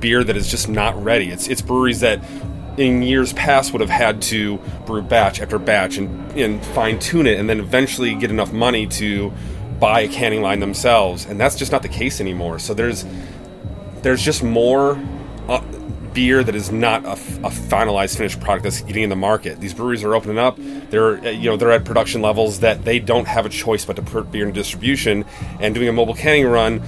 beer 0.00 0.22
that 0.24 0.36
is 0.36 0.50
just 0.50 0.68
not 0.68 1.00
ready. 1.02 1.30
It's 1.30 1.48
it's 1.48 1.60
breweries 1.60 2.00
that 2.00 2.20
in 2.78 3.02
years 3.02 3.32
past 3.32 3.72
would 3.72 3.80
have 3.80 3.90
had 3.90 4.22
to 4.22 4.58
brew 4.86 5.02
batch 5.02 5.40
after 5.40 5.58
batch 5.58 5.98
and, 5.98 6.32
and 6.32 6.64
fine 6.66 6.98
tune 6.98 7.26
it 7.26 7.38
and 7.38 7.48
then 7.48 7.58
eventually 7.60 8.14
get 8.14 8.30
enough 8.30 8.52
money 8.52 8.86
to 8.86 9.32
buy 9.78 10.00
a 10.00 10.08
canning 10.08 10.42
line 10.42 10.60
themselves. 10.60 11.26
And 11.26 11.38
that's 11.40 11.56
just 11.56 11.72
not 11.72 11.82
the 11.82 11.88
case 11.88 12.20
anymore. 12.20 12.58
So 12.58 12.74
there's 12.74 13.04
there's 14.02 14.22
just 14.22 14.42
more 14.42 15.00
uh, 15.48 15.60
beer 16.12 16.42
that 16.42 16.54
is 16.54 16.70
not 16.70 17.04
a 17.04 17.16
finalized 17.50 18.16
finished 18.16 18.40
product 18.40 18.64
that's 18.64 18.80
getting 18.80 19.02
in 19.02 19.10
the 19.10 19.16
market. 19.16 19.60
These 19.60 19.74
breweries 19.74 20.04
are 20.04 20.14
opening 20.14 20.38
up. 20.38 20.58
They're 20.90 21.18
uh, 21.18 21.30
you 21.30 21.50
know 21.50 21.56
they're 21.56 21.72
at 21.72 21.84
production 21.84 22.22
levels 22.22 22.60
that 22.60 22.84
they 22.84 22.98
don't 22.98 23.26
have 23.26 23.46
a 23.46 23.48
choice 23.48 23.84
but 23.84 23.96
to 23.96 24.02
put 24.02 24.30
beer 24.30 24.46
in 24.46 24.52
distribution. 24.52 25.24
And 25.60 25.74
doing 25.74 25.88
a 25.88 25.92
mobile 25.92 26.14
canning 26.14 26.46
run 26.46 26.82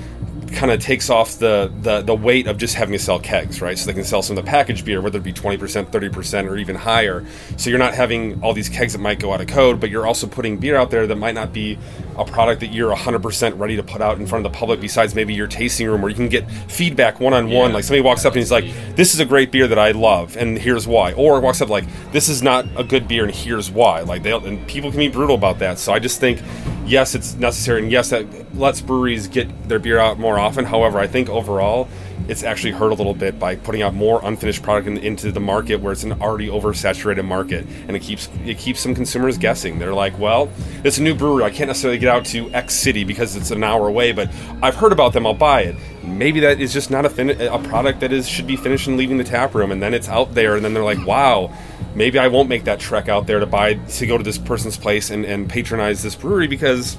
kind 0.52 0.72
of 0.72 0.80
takes 0.80 1.10
off 1.10 1.38
the, 1.38 1.72
the 1.80 2.02
the 2.02 2.14
weight 2.14 2.46
of 2.46 2.58
just 2.58 2.74
having 2.74 2.92
to 2.92 2.98
sell 2.98 3.18
kegs, 3.18 3.60
right? 3.60 3.78
So 3.78 3.86
they 3.86 3.94
can 3.94 4.04
sell 4.04 4.22
some 4.22 4.36
of 4.36 4.44
the 4.44 4.50
packaged 4.50 4.84
beer, 4.84 5.00
whether 5.00 5.18
it 5.18 5.24
be 5.24 5.32
twenty 5.32 5.56
percent, 5.56 5.92
thirty 5.92 6.08
percent, 6.08 6.48
or 6.48 6.56
even 6.56 6.76
higher. 6.76 7.24
So 7.56 7.70
you're 7.70 7.78
not 7.78 7.94
having 7.94 8.42
all 8.42 8.52
these 8.52 8.68
kegs 8.68 8.92
that 8.92 8.98
might 9.00 9.18
go 9.18 9.32
out 9.32 9.40
of 9.40 9.46
code, 9.46 9.80
but 9.80 9.90
you're 9.90 10.06
also 10.06 10.26
putting 10.26 10.58
beer 10.58 10.76
out 10.76 10.90
there 10.90 11.06
that 11.06 11.16
might 11.16 11.34
not 11.34 11.52
be 11.52 11.78
a 12.16 12.24
product 12.24 12.60
that 12.60 12.72
you're 12.72 12.94
100% 12.94 13.58
ready 13.58 13.76
to 13.76 13.82
put 13.82 14.02
out 14.02 14.18
in 14.18 14.26
front 14.26 14.44
of 14.44 14.52
the 14.52 14.58
public 14.58 14.80
besides 14.80 15.14
maybe 15.14 15.32
your 15.32 15.46
tasting 15.46 15.88
room 15.88 16.02
where 16.02 16.10
you 16.10 16.16
can 16.16 16.28
get 16.28 16.50
feedback 16.50 17.18
one-on-one. 17.18 17.72
Like 17.72 17.84
somebody 17.84 18.02
walks 18.02 18.24
up 18.24 18.34
and 18.34 18.40
he's 18.40 18.50
like 18.50 18.64
this 18.94 19.14
is 19.14 19.20
a 19.20 19.24
great 19.24 19.50
beer 19.50 19.66
that 19.66 19.78
i 19.78 19.92
love 19.92 20.36
and 20.36 20.58
here's 20.58 20.86
why. 20.86 21.12
Or 21.14 21.40
walks 21.40 21.60
up 21.60 21.68
like 21.68 21.84
this 22.12 22.28
is 22.28 22.42
not 22.42 22.66
a 22.76 22.84
good 22.84 23.08
beer 23.08 23.24
and 23.24 23.34
here's 23.34 23.70
why. 23.70 24.00
Like 24.02 24.22
they 24.22 24.32
and 24.32 24.66
people 24.68 24.90
can 24.90 24.98
be 24.98 25.08
brutal 25.08 25.34
about 25.34 25.58
that. 25.60 25.78
So 25.78 25.92
i 25.92 25.98
just 25.98 26.20
think 26.20 26.40
yes 26.86 27.14
it's 27.14 27.34
necessary 27.34 27.82
and 27.82 27.92
yes 27.92 28.10
that 28.10 28.26
lets 28.56 28.80
breweries 28.80 29.28
get 29.28 29.68
their 29.68 29.78
beer 29.78 29.98
out 29.98 30.18
more 30.18 30.38
often 30.38 30.64
however 30.64 30.98
i 30.98 31.06
think 31.06 31.28
overall 31.28 31.88
it's 32.28 32.44
actually 32.44 32.70
hurt 32.70 32.90
a 32.90 32.94
little 32.94 33.14
bit 33.14 33.38
by 33.38 33.56
putting 33.56 33.82
out 33.82 33.92
more 33.92 34.20
unfinished 34.22 34.62
product 34.62 34.86
in, 34.86 34.98
into 34.98 35.32
the 35.32 35.40
market 35.40 35.80
where 35.80 35.92
it's 35.92 36.04
an 36.04 36.12
already 36.22 36.46
oversaturated 36.46 37.24
market, 37.24 37.66
and 37.88 37.96
it 37.96 38.02
keeps 38.02 38.28
it 38.44 38.56
keeps 38.56 38.78
some 38.80 38.94
consumers 38.94 39.36
guessing. 39.36 39.80
They're 39.80 39.94
like, 39.94 40.16
well, 40.18 40.48
it's 40.84 40.98
a 40.98 41.02
new 41.02 41.14
brewery. 41.14 41.42
I 41.44 41.50
can't 41.50 41.68
necessarily 41.68 41.98
get 41.98 42.08
out 42.08 42.24
to 42.26 42.48
X 42.52 42.74
city 42.74 43.02
because 43.02 43.34
it's 43.34 43.50
an 43.50 43.64
hour 43.64 43.88
away, 43.88 44.12
but 44.12 44.30
I've 44.62 44.76
heard 44.76 44.92
about 44.92 45.12
them. 45.12 45.26
I'll 45.26 45.34
buy 45.34 45.62
it. 45.62 45.76
Maybe 46.04 46.40
that 46.40 46.60
is 46.60 46.72
just 46.72 46.90
not 46.90 47.04
a 47.04 47.10
fin- 47.10 47.40
a 47.40 47.58
product 47.58 48.00
that 48.00 48.12
is 48.12 48.28
should 48.28 48.46
be 48.46 48.56
finished 48.56 48.86
and 48.86 48.96
leaving 48.96 49.18
the 49.18 49.24
tap 49.24 49.54
room, 49.54 49.72
and 49.72 49.82
then 49.82 49.92
it's 49.92 50.08
out 50.08 50.34
there, 50.34 50.54
and 50.54 50.64
then 50.64 50.72
they're 50.72 50.84
like, 50.84 51.04
wow. 51.04 51.52
Maybe 51.94 52.18
I 52.18 52.28
won't 52.28 52.48
make 52.48 52.64
that 52.64 52.78
trek 52.78 53.08
out 53.08 53.26
there 53.26 53.40
to 53.40 53.46
buy 53.46 53.74
to 53.74 54.06
go 54.06 54.16
to 54.16 54.24
this 54.24 54.38
person's 54.38 54.76
place 54.76 55.10
and, 55.10 55.24
and 55.24 55.48
patronize 55.48 56.02
this 56.02 56.14
brewery 56.14 56.46
because 56.46 56.96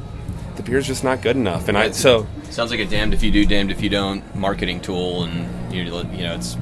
the 0.57 0.63
beer's 0.63 0.88
just 0.88 1.03
not 1.03 1.21
good 1.21 1.36
enough. 1.36 1.67
And 1.67 1.77
I 1.77 1.91
so 1.91 2.27
Sounds 2.51 2.69
like 2.69 2.81
a 2.81 2.86
damned 2.86 3.13
if 3.13 3.24
you 3.24 3.31
do, 3.31 3.45
damned 3.45 3.71
if 3.71 3.81
you 3.81 3.89
don't 3.89 4.36
marketing 4.36 4.81
tool, 4.81 5.24
and 5.24 5.74
you 5.74 5.83
you 5.83 6.24
know 6.24 6.36
it's 6.36 6.57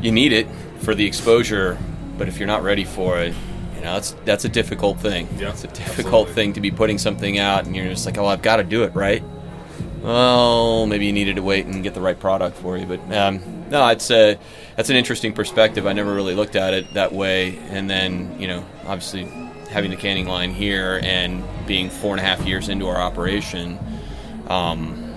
you 0.00 0.10
need 0.10 0.32
it 0.32 0.48
for 0.80 0.96
the 0.96 1.06
exposure, 1.06 1.78
but 2.18 2.26
if 2.26 2.38
you're 2.38 2.48
not 2.48 2.64
ready 2.64 2.84
for 2.84 3.20
it, 3.20 3.32
you 3.76 3.82
know 3.82 3.94
that's 3.94 4.16
that's 4.24 4.44
a 4.44 4.48
difficult 4.48 4.98
thing. 4.98 5.28
Yeah, 5.38 5.50
it's 5.50 5.62
a 5.62 5.68
difficult 5.68 6.28
absolutely. 6.28 6.34
thing 6.34 6.52
to 6.54 6.60
be 6.60 6.72
putting 6.72 6.98
something 6.98 7.38
out, 7.38 7.66
and 7.66 7.76
you're 7.76 7.86
just 7.86 8.04
like, 8.04 8.18
oh, 8.18 8.26
I've 8.26 8.42
got 8.42 8.56
to 8.56 8.64
do 8.64 8.82
it 8.82 8.94
right. 8.96 9.22
Well, 10.02 10.86
maybe 10.86 11.06
you 11.06 11.12
needed 11.12 11.36
to 11.36 11.42
wait 11.42 11.66
and 11.66 11.84
get 11.84 11.94
the 11.94 12.00
right 12.00 12.18
product 12.18 12.56
for 12.56 12.76
you, 12.76 12.86
but 12.86 13.00
um, 13.16 13.68
no, 13.70 13.86
it's 13.88 14.10
a 14.10 14.38
that's 14.76 14.90
an 14.90 14.96
interesting 14.96 15.32
perspective. 15.32 15.86
I 15.86 15.92
never 15.92 16.14
really 16.14 16.34
looked 16.34 16.54
at 16.56 16.74
it 16.74 16.94
that 16.94 17.12
way, 17.12 17.58
and 17.70 17.88
then 17.88 18.38
you 18.38 18.46
know, 18.46 18.64
obviously 18.86 19.24
having 19.70 19.90
the 19.90 19.96
canning 19.96 20.26
line 20.26 20.52
here 20.52 21.00
and 21.02 21.42
being 21.66 21.90
four 21.90 22.12
and 22.12 22.20
a 22.20 22.22
half 22.22 22.46
years 22.46 22.68
into 22.68 22.86
our 22.86 22.96
operation, 22.96 23.78
um, 24.48 25.12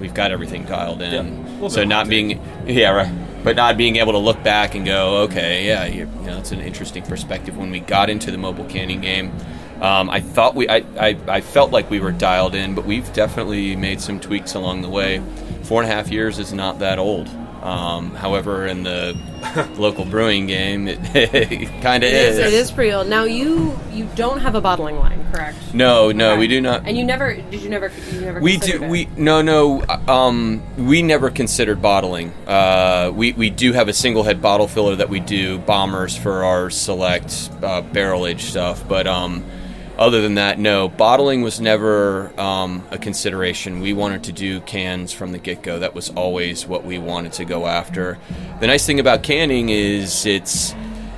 we've 0.00 0.14
got 0.14 0.30
everything 0.30 0.64
dialed 0.64 1.02
in. 1.02 1.44
Yeah. 1.60 1.68
So 1.68 1.84
not 1.84 2.08
being, 2.08 2.40
yeah, 2.66 2.90
right, 2.90 3.12
but 3.42 3.56
not 3.56 3.76
being 3.76 3.96
able 3.96 4.12
to 4.12 4.18
look 4.18 4.42
back 4.42 4.74
and 4.74 4.84
go, 4.84 5.22
okay, 5.22 5.66
yeah, 5.66 5.86
you, 5.86 6.08
you 6.20 6.26
know, 6.26 6.38
it's 6.38 6.52
an 6.52 6.60
interesting 6.60 7.02
perspective. 7.02 7.56
When 7.56 7.70
we 7.70 7.80
got 7.80 8.10
into 8.10 8.30
the 8.30 8.38
mobile 8.38 8.66
canning 8.66 9.00
game, 9.00 9.32
um, 9.80 10.10
I 10.10 10.20
thought 10.20 10.54
we, 10.54 10.68
I, 10.68 10.84
I, 10.98 11.18
I 11.28 11.40
felt 11.40 11.70
like 11.70 11.90
we 11.90 12.00
were 12.00 12.12
dialed 12.12 12.54
in, 12.54 12.74
but 12.74 12.84
we've 12.84 13.10
definitely 13.12 13.76
made 13.76 14.00
some 14.00 14.20
tweaks 14.20 14.54
along 14.54 14.82
the 14.82 14.88
way. 14.88 15.22
Four 15.62 15.82
and 15.82 15.90
a 15.90 15.94
half 15.94 16.10
years 16.10 16.38
is 16.38 16.52
not 16.52 16.78
that 16.80 16.98
old. 16.98 17.28
Um, 17.66 18.14
however, 18.14 18.66
in 18.66 18.84
the 18.84 19.16
local 19.76 20.04
brewing 20.04 20.46
game, 20.46 20.86
it, 20.86 20.98
it 21.14 21.82
kind 21.82 22.04
of 22.04 22.10
is. 22.10 22.38
it 22.38 22.52
is 22.52 22.70
pretty 22.70 22.92
old. 22.92 23.08
Now 23.08 23.24
you 23.24 23.76
you 23.92 24.08
don't 24.14 24.38
have 24.38 24.54
a 24.54 24.60
bottling 24.60 24.96
line, 24.98 25.26
correct? 25.32 25.58
No, 25.74 26.12
no, 26.12 26.30
Okay. 26.32 26.38
we 26.38 26.46
do 26.46 26.60
not. 26.60 26.86
And 26.86 26.96
you 26.96 27.04
never 27.04 27.34
did 27.34 27.60
you 27.62 27.68
never 27.68 27.90
you 28.12 28.20
never 28.20 28.40
We 28.40 28.56
do. 28.56 28.84
it? 28.84 28.88
We 28.88 29.08
no 29.16 29.42
no. 29.42 29.82
Um, 30.06 30.62
we 30.76 31.02
never 31.02 31.28
considered 31.30 31.82
bottling. 31.82 32.30
Uh, 32.46 33.10
we 33.14 33.32
we 33.32 33.50
do 33.50 33.72
have 33.72 33.88
a 33.88 33.92
single 33.92 34.22
head 34.22 34.40
bottle 34.40 34.68
filler 34.68 34.94
that 34.96 35.08
we 35.08 35.18
do 35.20 35.58
bombers 35.58 36.16
for 36.16 36.44
our 36.44 36.70
select 36.70 37.50
uh, 37.62 37.80
barrel 37.82 38.26
age 38.26 38.44
stuff, 38.44 38.86
but 38.88 39.06
um, 39.08 39.44
other 39.98 40.20
than 40.20 40.34
that, 40.34 40.58
no. 40.58 40.88
Bottling 40.88 41.42
was 41.42 41.60
never 41.60 42.38
um, 42.38 42.86
a 42.90 42.98
consideration. 42.98 43.80
We 43.80 43.92
wanted 43.92 44.24
to 44.24 44.32
do 44.32 44.60
cans 44.60 45.12
from 45.12 45.32
the 45.32 45.38
get 45.38 45.62
go. 45.62 45.78
That 45.78 45.94
was 45.94 46.10
always 46.10 46.66
what 46.66 46.84
we 46.84 46.98
wanted 46.98 47.32
to 47.34 47.44
go 47.44 47.66
after. 47.66 48.18
The 48.60 48.66
nice 48.66 48.84
thing 48.86 49.00
about 49.00 49.22
canning 49.22 49.68
is 49.70 50.26
it's 50.26 50.74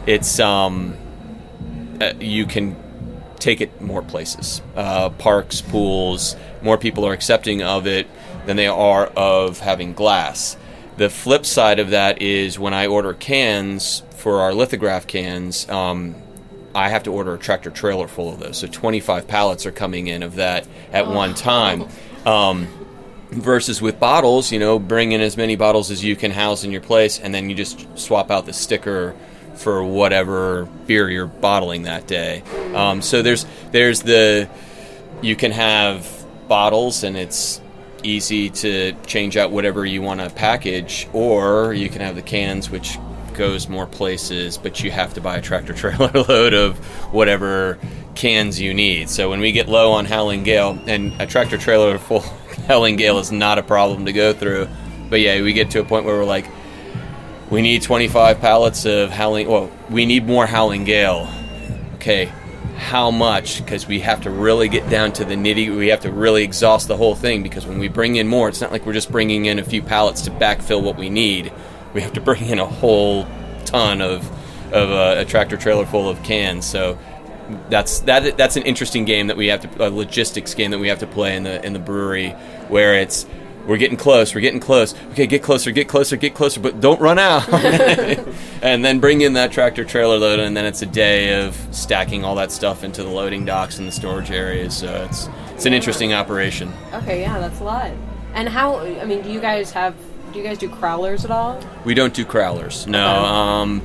it's 0.07 0.39
um, 0.41 0.97
uh, 2.01 2.13
you 2.21 2.47
can 2.47 2.77
take 3.39 3.61
it 3.61 3.81
more 3.81 4.03
places 4.03 4.63
uh, 4.77 5.11
parks 5.11 5.61
pools 5.61 6.37
more 6.63 6.77
people 6.77 7.07
are 7.07 7.13
accepting 7.13 7.63
of 7.63 7.87
it 7.87 8.07
than 8.47 8.57
they 8.57 8.67
are 8.67 9.07
of 9.17 9.61
having 9.61 9.93
glass 9.93 10.57
the 10.97 11.09
flip 11.09 11.47
side 11.47 11.79
of 11.79 11.91
that 11.91 12.21
is 12.21 12.59
when 12.59 12.75
i 12.75 12.87
order 12.87 13.15
cans 13.15 14.03
for 14.11 14.41
our 14.41 14.53
lithograph 14.53 15.07
cans 15.07 15.69
um, 15.69 16.15
i 16.75 16.89
have 16.89 17.03
to 17.05 17.13
order 17.13 17.35
a 17.35 17.39
tractor 17.39 17.71
trailer 17.71 18.09
full 18.09 18.33
of 18.33 18.39
those. 18.41 18.59
So 18.59 18.67
25 18.67 19.27
pallets 19.27 19.67
are 19.67 19.73
coming 19.73 20.07
in 20.07 20.23
of 20.23 20.37
that 20.37 20.67
at 20.93 21.07
one 21.09 21.35
time. 21.35 21.89
Um, 22.25 22.69
versus 23.31 23.83
with 23.83 24.01
bottles 24.01 24.51
you 24.51 24.59
know 24.59 24.79
bring 24.79 25.13
in 25.13 25.21
as 25.21 25.37
many 25.37 25.55
bottles 25.55 25.91
as 25.91 26.03
you 26.03 26.17
can 26.17 26.31
house 26.31 26.65
in 26.65 26.73
your 26.73 26.81
place 26.81 27.21
and 27.21 27.35
then 27.35 27.51
you 27.51 27.55
just 27.55 27.87
swap 27.99 28.31
out 28.31 28.47
the 28.47 28.55
sticker 28.55 29.15
for 29.59 29.85
whatever 29.85 30.65
beer 30.87 31.11
you're 31.11 31.27
bottling 31.27 31.83
that 31.83 32.07
day. 32.07 32.43
Um, 32.75 33.03
so 33.03 33.23
there's 33.23 33.45
there's 33.73 34.03
the 34.03 34.49
you 35.21 35.37
can 35.37 35.53
have 35.53 36.09
bottles 36.49 37.03
and 37.03 37.17
it's 37.17 37.61
easy 38.03 38.49
to 38.49 38.93
change 39.07 39.37
out 39.37 39.51
whatever 39.51 39.85
you 39.85 40.01
want 40.01 40.21
to 40.21 40.31
package 40.31 41.09
or 41.13 41.75
you 41.75 41.89
can 41.89 42.01
have 42.01 42.15
the 42.15 42.23
cans 42.23 42.71
which 42.71 42.97
goes 43.39 43.69
more 43.69 43.87
places 43.87 44.59
but 44.59 44.83
you 44.83 44.91
have 44.91 45.15
to 45.15 45.21
buy 45.21 45.37
a 45.37 45.41
tractor 45.41 45.73
trailer 45.73 46.11
load 46.29 46.53
of 46.53 46.77
whatever 47.15 47.79
cans 48.15 48.61
you 48.61 48.75
need. 48.75 49.09
So 49.09 49.31
when 49.31 49.39
we 49.39 49.53
get 49.53 49.69
low 49.69 49.93
on 49.93 50.05
howling 50.05 50.43
gale 50.43 50.77
and 50.87 51.19
a 51.21 51.27
tractor 51.27 51.57
trailer 51.57 51.97
full 51.99 52.19
of 52.19 52.25
howling 52.67 52.97
gale 52.97 53.19
is 53.19 53.31
not 53.31 53.59
a 53.59 53.63
problem 53.63 54.07
to 54.07 54.13
go 54.13 54.33
through 54.33 54.69
but 55.09 55.21
yeah 55.21 55.41
we 55.41 55.53
get 55.53 55.71
to 55.71 55.81
a 55.81 55.85
point 55.85 56.05
where 56.05 56.17
we're 56.17 56.25
like 56.25 56.51
we 57.49 57.63
need 57.63 57.81
25 57.81 58.41
pallets 58.41 58.85
of 58.85 59.11
howling 59.11 59.49
well 59.49 59.71
we 59.89 60.05
need 60.05 60.27
more 60.27 60.47
howling 60.47 60.85
gale. 60.85 61.29
Okay 61.95 62.33
how 62.79 63.11
much? 63.11 63.59
Because 63.59 63.89
we 63.89 63.99
have 64.01 64.21
to 64.23 64.31
really 64.31 64.69
get 64.69 64.89
down 64.89 65.13
to 65.15 65.25
the 65.25 65.35
nitty 65.35 65.77
we 65.77 65.89
have 65.89 66.01
to 66.01 66.13
really 66.13 66.45
exhaust 66.45 66.89
the 66.89 66.97
whole 66.97 67.15
thing 67.15 67.43
because 67.43 67.67
when 67.67 67.79
we 67.79 67.89
bring 67.89 68.17
in 68.17 68.27
more 68.29 68.49
it's 68.49 68.61
not 68.61 68.73
like 68.73 68.87
we're 68.87 68.93
just 68.93 69.11
bringing 69.11 69.47
in 69.47 69.59
a 69.59 69.65
few 69.65 69.83
pallets 69.83 70.23
to 70.23 70.31
backfill 70.31 70.83
what 70.83 70.97
we 70.97 71.11
need 71.11 71.53
we 71.99 72.03
have 72.03 72.13
to 72.13 72.21
bring 72.21 72.47
in 72.47 72.61
a 72.61 72.65
whole 72.65 73.27
ton 73.65 74.01
of 74.01 74.25
of 74.73 74.89
uh, 74.89 75.17
a 75.19 75.25
tractor 75.25 75.57
trailer 75.57 75.85
full 75.85 76.09
of 76.09 76.23
cans 76.23 76.65
so 76.65 76.97
that's 77.71 77.99
that 78.01 78.37
that's 78.37 78.55
an 78.55 78.63
interesting 78.63 79.05
game 79.05 79.27
that 79.27 79.37
we 79.37 79.49
have 79.49 79.61
to 79.61 79.85
a 79.85 79.91
logistics 79.91 80.55
game 80.55 80.71
that 80.71 80.79
we 80.79 80.87
have 80.87 81.01
to 81.01 81.09
play 81.09 81.37
in 81.37 81.43
the 81.43 81.65
in 81.67 81.73
the 81.73 81.79
brewery 81.81 82.31
where 82.69 82.95
it's 82.95 83.27
we're 83.67 83.79
getting 83.79 83.97
close 83.97 84.33
we're 84.33 84.41
getting 84.41 84.61
close 84.61 84.95
okay 85.11 85.27
get 85.27 85.43
closer 85.43 85.73
get 85.73 85.89
closer 85.89 86.17
get 86.17 86.37
closer 86.37 86.61
but 86.61 86.81
don't 86.81 87.01
run 87.01 87.19
out 87.19 87.49
and 88.63 88.85
then 88.85 89.01
bring 89.01 89.23
in 89.23 89.33
that 89.33 89.51
tractor 89.51 89.85
trailer 89.85 90.19
load 90.19 90.39
and 90.39 90.57
then 90.57 90.65
it's 90.65 90.83
a 90.83 90.87
day 90.87 91.45
of 91.45 91.57
stacking 91.73 92.25
all 92.25 92.37
that 92.37 92.53
stuff 92.53 92.85
into 92.85 93.03
the 93.03 93.11
loading 93.11 93.45
docks 93.45 93.81
and 93.81 93.89
the 93.89 93.93
storage 93.93 94.31
areas 94.31 94.77
so 94.77 95.05
it's 95.11 95.29
it's 95.51 95.67
an 95.67 95.73
interesting 95.75 96.13
operation 96.13 96.73
Okay, 96.93 97.23
yeah, 97.23 97.41
that's 97.41 97.59
a 97.59 97.65
lot. 97.65 97.91
And 98.35 98.49
how? 98.49 98.79
I 98.79 99.05
mean, 99.05 99.23
do 99.23 99.31
you 99.33 99.41
guys 99.41 99.73
have? 99.73 99.97
Do 100.33 100.39
you 100.39 100.45
guys 100.45 100.59
do 100.59 100.69
crowlers 100.69 101.25
at 101.25 101.31
all? 101.31 101.61
We 101.85 101.95
don't 101.95 102.13
do 102.13 102.25
crowlers. 102.25 102.87
No. 102.87 103.07
Um, 103.07 103.83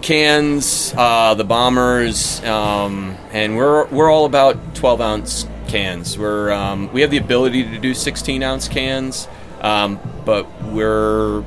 cans, 0.00 0.94
uh, 0.96 1.34
the 1.34 1.44
bombers, 1.44 2.42
um, 2.44 3.16
and 3.32 3.56
we're 3.56 3.86
we're 3.86 4.10
all 4.10 4.26
about 4.26 4.76
12 4.76 5.00
ounce 5.00 5.46
cans. 5.66 6.16
We're 6.16 6.52
um, 6.52 6.92
we 6.92 7.00
have 7.00 7.10
the 7.10 7.16
ability 7.16 7.64
to 7.64 7.78
do 7.78 7.94
16 7.94 8.42
ounce 8.42 8.68
cans, 8.68 9.26
um, 9.60 9.98
but 10.24 10.46
we're 10.64 11.42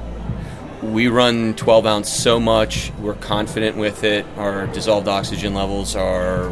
we 0.81 1.07
run 1.07 1.53
12 1.55 1.85
ounce 1.85 2.09
so 2.09 2.39
much. 2.39 2.91
We're 2.99 3.15
confident 3.15 3.77
with 3.77 4.03
it. 4.03 4.25
Our 4.37 4.67
dissolved 4.67 5.07
oxygen 5.07 5.53
levels 5.53 5.95
are 5.95 6.51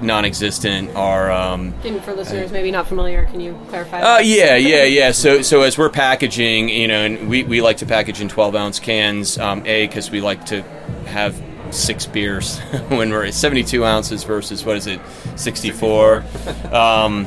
non-existent. 0.00 0.94
are. 0.96 1.30
um, 1.30 1.74
And 1.84 2.02
for 2.02 2.14
listeners 2.14 2.52
maybe 2.52 2.70
not 2.70 2.86
familiar, 2.86 3.24
can 3.26 3.40
you 3.40 3.58
clarify? 3.68 3.98
uh, 4.00 4.16
that? 4.18 4.26
yeah, 4.26 4.56
yeah, 4.56 4.84
yeah. 4.84 5.12
So, 5.12 5.42
so 5.42 5.62
as 5.62 5.78
we're 5.78 5.90
packaging, 5.90 6.68
you 6.68 6.88
know, 6.88 7.04
and 7.04 7.28
we, 7.28 7.44
we 7.44 7.60
like 7.60 7.78
to 7.78 7.86
package 7.86 8.20
in 8.20 8.28
12 8.28 8.54
ounce 8.54 8.78
cans. 8.80 9.38
Um, 9.38 9.62
a 9.66 9.86
because 9.86 10.10
we 10.10 10.20
like 10.20 10.44
to 10.46 10.62
have 11.06 11.40
six 11.70 12.06
beers 12.06 12.58
when 12.88 13.10
we're 13.10 13.24
at 13.26 13.34
72 13.34 13.84
ounces 13.84 14.24
versus 14.24 14.64
what 14.64 14.76
is 14.76 14.86
it, 14.86 15.00
64. 15.36 16.24
um, 16.72 17.26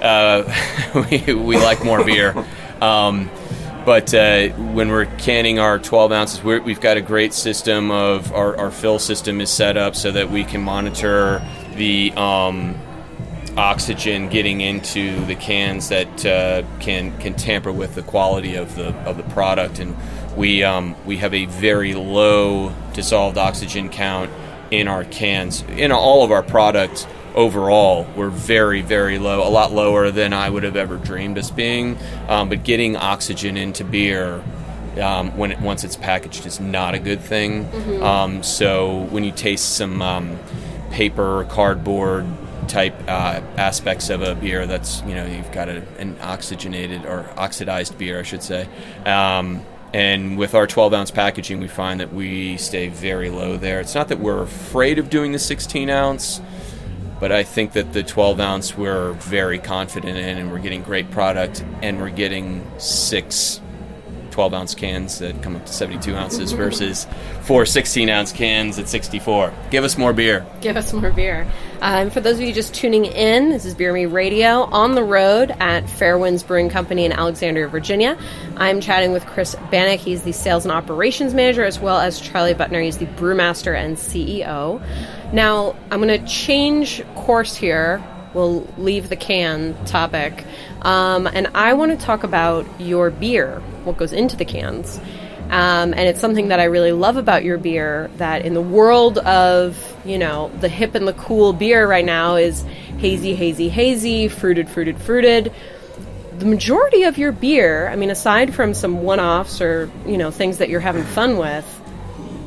uh, 0.00 0.44
we, 1.10 1.34
we 1.34 1.56
like 1.56 1.84
more 1.84 2.04
beer. 2.04 2.34
Um, 2.80 3.30
but 3.84 4.14
uh, 4.14 4.48
when 4.72 4.88
we're 4.88 5.04
canning 5.04 5.58
our 5.58 5.78
12 5.78 6.10
ounces, 6.12 6.42
we're, 6.42 6.60
we've 6.62 6.80
got 6.80 6.96
a 6.96 7.02
great 7.02 7.34
system 7.34 7.90
of 7.90 8.32
our, 8.32 8.56
our 8.56 8.70
fill 8.70 8.98
system 8.98 9.40
is 9.42 9.50
set 9.50 9.76
up 9.76 9.94
so 9.94 10.10
that 10.12 10.30
we 10.30 10.44
can 10.44 10.62
monitor 10.62 11.42
the 11.76 12.12
um, 12.16 12.74
oxygen 13.56 14.28
getting 14.28 14.60
into 14.60 15.24
the 15.26 15.34
cans 15.34 15.88
that 15.88 16.26
uh, 16.26 16.62
can 16.80 17.16
can 17.18 17.34
tamper 17.34 17.72
with 17.72 17.94
the 17.94 18.02
quality 18.02 18.56
of 18.56 18.74
the 18.76 18.94
of 19.04 19.16
the 19.16 19.22
product, 19.24 19.78
and 19.78 19.96
we 20.36 20.62
um, 20.62 20.96
we 21.04 21.18
have 21.18 21.34
a 21.34 21.46
very 21.46 21.94
low 21.94 22.74
dissolved 22.92 23.38
oxygen 23.38 23.88
count 23.88 24.30
in 24.70 24.88
our 24.88 25.04
cans 25.04 25.62
in 25.62 25.92
all 25.92 26.24
of 26.24 26.30
our 26.30 26.42
products. 26.42 27.06
Overall, 27.34 28.06
we're 28.16 28.30
very 28.30 28.80
very 28.80 29.18
low, 29.18 29.46
a 29.46 29.50
lot 29.50 29.72
lower 29.72 30.10
than 30.12 30.32
I 30.32 30.48
would 30.48 30.62
have 30.62 30.76
ever 30.76 30.96
dreamed 30.96 31.36
us 31.36 31.50
being. 31.50 31.98
Um, 32.28 32.48
but 32.48 32.62
getting 32.62 32.96
oxygen 32.96 33.56
into 33.56 33.84
beer 33.84 34.42
um, 35.00 35.36
when 35.36 35.50
it, 35.52 35.60
once 35.60 35.82
it's 35.82 35.96
packaged 35.96 36.46
is 36.46 36.60
not 36.60 36.94
a 36.94 37.00
good 37.00 37.20
thing. 37.20 37.66
Um, 38.02 38.42
so 38.44 39.06
when 39.10 39.24
you 39.24 39.32
taste 39.32 39.76
some 39.76 40.00
um, 40.00 40.38
paper, 40.94 41.44
cardboard, 41.50 42.24
type 42.68 42.94
uh, 43.08 43.40
aspects 43.56 44.10
of 44.10 44.22
a 44.22 44.36
beer 44.36 44.64
that's 44.64 45.02
you 45.02 45.14
know 45.14 45.26
you've 45.26 45.50
got 45.50 45.68
a, 45.68 45.82
an 45.98 46.16
oxygenated 46.20 47.04
or 47.04 47.28
oxidized 47.36 47.98
beer, 47.98 48.20
I 48.20 48.22
should 48.22 48.44
say. 48.44 48.68
Um, 49.04 49.66
and 49.92 50.38
with 50.38 50.54
our 50.54 50.66
12 50.68 50.94
ounce 50.94 51.10
packaging, 51.10 51.58
we 51.60 51.68
find 51.68 51.98
that 52.00 52.12
we 52.12 52.56
stay 52.58 52.88
very 52.88 53.28
low 53.28 53.56
there. 53.56 53.80
It's 53.80 53.94
not 53.94 54.08
that 54.08 54.20
we're 54.20 54.42
afraid 54.42 54.98
of 55.00 55.10
doing 55.10 55.32
the 55.32 55.38
16 55.38 55.90
ounce, 55.90 56.40
but 57.18 57.32
I 57.32 57.42
think 57.42 57.72
that 57.72 57.92
the 57.92 58.04
12 58.04 58.38
ounce 58.38 58.76
we're 58.76 59.12
very 59.14 59.58
confident 59.58 60.16
in, 60.16 60.38
and 60.38 60.52
we're 60.52 60.60
getting 60.60 60.82
great 60.82 61.10
product, 61.10 61.64
and 61.82 62.00
we're 62.00 62.10
getting 62.10 62.64
six 62.78 63.60
12 64.34 64.52
ounce 64.52 64.74
cans 64.74 65.20
that 65.20 65.40
come 65.42 65.54
up 65.54 65.64
to 65.64 65.72
72 65.72 66.12
ounces 66.12 66.50
versus 66.50 67.06
four 67.42 67.64
16 67.64 68.08
ounce 68.08 68.32
cans 68.32 68.80
at 68.80 68.88
64. 68.88 69.54
Give 69.70 69.84
us 69.84 69.96
more 69.96 70.12
beer. 70.12 70.44
Give 70.60 70.76
us 70.76 70.92
more 70.92 71.12
beer. 71.12 71.46
Um, 71.80 72.10
for 72.10 72.20
those 72.20 72.34
of 72.38 72.42
you 72.42 72.52
just 72.52 72.74
tuning 72.74 73.04
in, 73.04 73.50
this 73.50 73.64
is 73.64 73.76
Beer 73.76 73.92
Me 73.92 74.06
Radio 74.06 74.64
on 74.64 74.96
the 74.96 75.04
road 75.04 75.52
at 75.60 75.84
Fairwinds 75.84 76.44
Brewing 76.44 76.68
Company 76.68 77.04
in 77.04 77.12
Alexandria, 77.12 77.68
Virginia. 77.68 78.18
I'm 78.56 78.80
chatting 78.80 79.12
with 79.12 79.24
Chris 79.24 79.54
Bannock. 79.70 80.00
He's 80.00 80.24
the 80.24 80.32
sales 80.32 80.64
and 80.64 80.72
operations 80.72 81.32
manager, 81.32 81.62
as 81.62 81.78
well 81.78 82.00
as 82.00 82.18
Charlie 82.18 82.54
Buettner. 82.54 82.82
He's 82.82 82.98
the 82.98 83.06
brewmaster 83.06 83.76
and 83.76 83.96
CEO. 83.96 84.82
Now, 85.32 85.76
I'm 85.92 86.00
going 86.00 86.20
to 86.20 86.26
change 86.26 87.04
course 87.14 87.54
here. 87.54 88.02
We'll 88.34 88.66
leave 88.76 89.08
the 89.08 89.16
can 89.16 89.76
topic. 89.86 90.44
Um, 90.82 91.26
and 91.26 91.48
I 91.54 91.74
want 91.74 91.98
to 91.98 92.04
talk 92.04 92.24
about 92.24 92.66
your 92.80 93.10
beer, 93.10 93.60
what 93.84 93.96
goes 93.96 94.12
into 94.12 94.36
the 94.36 94.44
cans. 94.44 95.00
Um, 95.44 95.92
and 95.92 96.00
it's 96.00 96.20
something 96.20 96.48
that 96.48 96.58
I 96.58 96.64
really 96.64 96.92
love 96.92 97.16
about 97.16 97.44
your 97.44 97.58
beer. 97.58 98.10
That 98.16 98.44
in 98.44 98.54
the 98.54 98.62
world 98.62 99.18
of 99.18 99.78
you 100.04 100.18
know 100.18 100.50
the 100.60 100.68
hip 100.68 100.94
and 100.94 101.06
the 101.06 101.12
cool 101.12 101.52
beer 101.52 101.86
right 101.86 102.04
now 102.04 102.36
is 102.36 102.62
hazy, 102.98 103.34
hazy, 103.34 103.68
hazy, 103.68 104.28
fruited, 104.28 104.68
fruited, 104.68 104.98
fruited. 105.00 105.52
The 106.38 106.46
majority 106.46 107.04
of 107.04 107.18
your 107.18 107.30
beer, 107.30 107.86
I 107.88 107.94
mean, 107.94 108.10
aside 108.10 108.54
from 108.54 108.74
some 108.74 109.02
one-offs 109.02 109.60
or 109.60 109.90
you 110.06 110.16
know 110.16 110.30
things 110.30 110.58
that 110.58 110.70
you're 110.70 110.80
having 110.80 111.04
fun 111.04 111.36
with, 111.36 111.82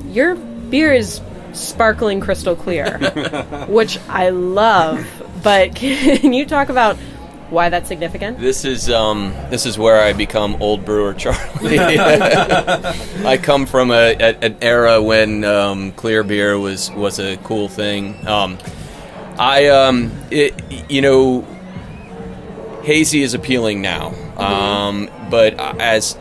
your 0.09 0.35
beer 0.35 0.91
is 0.91 1.21
sparkling 1.53 2.19
crystal 2.19 2.55
clear, 2.55 2.97
which 3.69 3.99
I 4.09 4.29
love. 4.29 5.16
But 5.43 5.75
can 5.75 6.33
you 6.33 6.45
talk 6.45 6.69
about 6.69 6.97
why 7.49 7.69
that's 7.69 7.87
significant? 7.87 8.39
This 8.39 8.65
is 8.65 8.89
um, 8.89 9.33
this 9.49 9.65
is 9.65 9.77
where 9.77 10.01
I 10.01 10.13
become 10.13 10.61
old 10.61 10.83
brewer 10.83 11.13
Charlie. 11.13 11.39
I 11.79 13.39
come 13.41 13.65
from 13.65 13.91
a, 13.91 14.15
a, 14.15 14.37
an 14.41 14.57
era 14.61 15.01
when 15.01 15.43
um, 15.45 15.91
clear 15.93 16.23
beer 16.23 16.59
was 16.59 16.91
was 16.91 17.19
a 17.19 17.37
cool 17.37 17.69
thing. 17.69 18.27
Um, 18.27 18.57
I 19.37 19.67
um, 19.67 20.11
it, 20.31 20.61
you 20.89 21.01
know, 21.01 21.41
hazy 22.83 23.21
is 23.21 23.33
appealing 23.33 23.81
now, 23.81 24.13
um, 24.37 25.09
but 25.29 25.53
as 25.79 26.17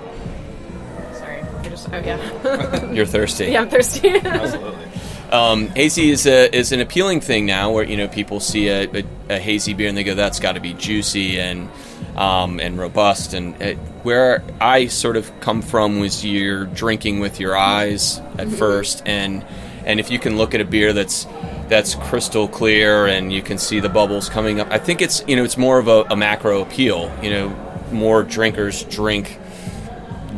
Sorry, 1.14 1.42
you're 1.62 1.70
just 1.70 1.88
oh 1.92 1.98
yeah, 1.98 2.92
you're 2.92 3.06
thirsty, 3.06 3.46
yeah, 3.46 3.62
I'm 3.62 3.68
thirsty. 3.68 4.10
Absolutely. 4.10 4.85
Um, 5.32 5.68
hazy 5.68 6.10
is 6.10 6.26
a, 6.26 6.54
is 6.54 6.72
an 6.72 6.80
appealing 6.80 7.20
thing 7.20 7.46
now, 7.46 7.72
where 7.72 7.84
you 7.84 7.96
know 7.96 8.08
people 8.08 8.40
see 8.40 8.68
a, 8.68 8.88
a, 8.88 9.04
a 9.30 9.38
hazy 9.38 9.74
beer 9.74 9.88
and 9.88 9.96
they 9.96 10.04
go, 10.04 10.14
"That's 10.14 10.40
got 10.40 10.52
to 10.52 10.60
be 10.60 10.72
juicy 10.74 11.38
and 11.40 11.68
um, 12.16 12.60
and 12.60 12.78
robust." 12.78 13.34
And 13.34 13.60
it, 13.60 13.76
where 14.02 14.42
I 14.60 14.86
sort 14.86 15.16
of 15.16 15.30
come 15.40 15.62
from 15.62 15.98
was 15.98 16.24
you're 16.24 16.66
drinking 16.66 17.20
with 17.20 17.40
your 17.40 17.56
eyes 17.56 18.20
at 18.38 18.48
first, 18.48 19.02
and 19.06 19.44
and 19.84 19.98
if 19.98 20.10
you 20.10 20.18
can 20.18 20.36
look 20.36 20.54
at 20.54 20.60
a 20.60 20.64
beer 20.64 20.92
that's 20.92 21.26
that's 21.68 21.96
crystal 21.96 22.46
clear 22.46 23.06
and 23.06 23.32
you 23.32 23.42
can 23.42 23.58
see 23.58 23.80
the 23.80 23.88
bubbles 23.88 24.28
coming 24.28 24.60
up, 24.60 24.70
I 24.70 24.78
think 24.78 25.02
it's 25.02 25.24
you 25.26 25.36
know 25.36 25.44
it's 25.44 25.56
more 25.56 25.78
of 25.78 25.88
a, 25.88 26.02
a 26.10 26.16
macro 26.16 26.62
appeal. 26.62 27.12
You 27.22 27.30
know, 27.30 27.48
more 27.90 28.22
drinkers 28.22 28.84
drink 28.84 29.38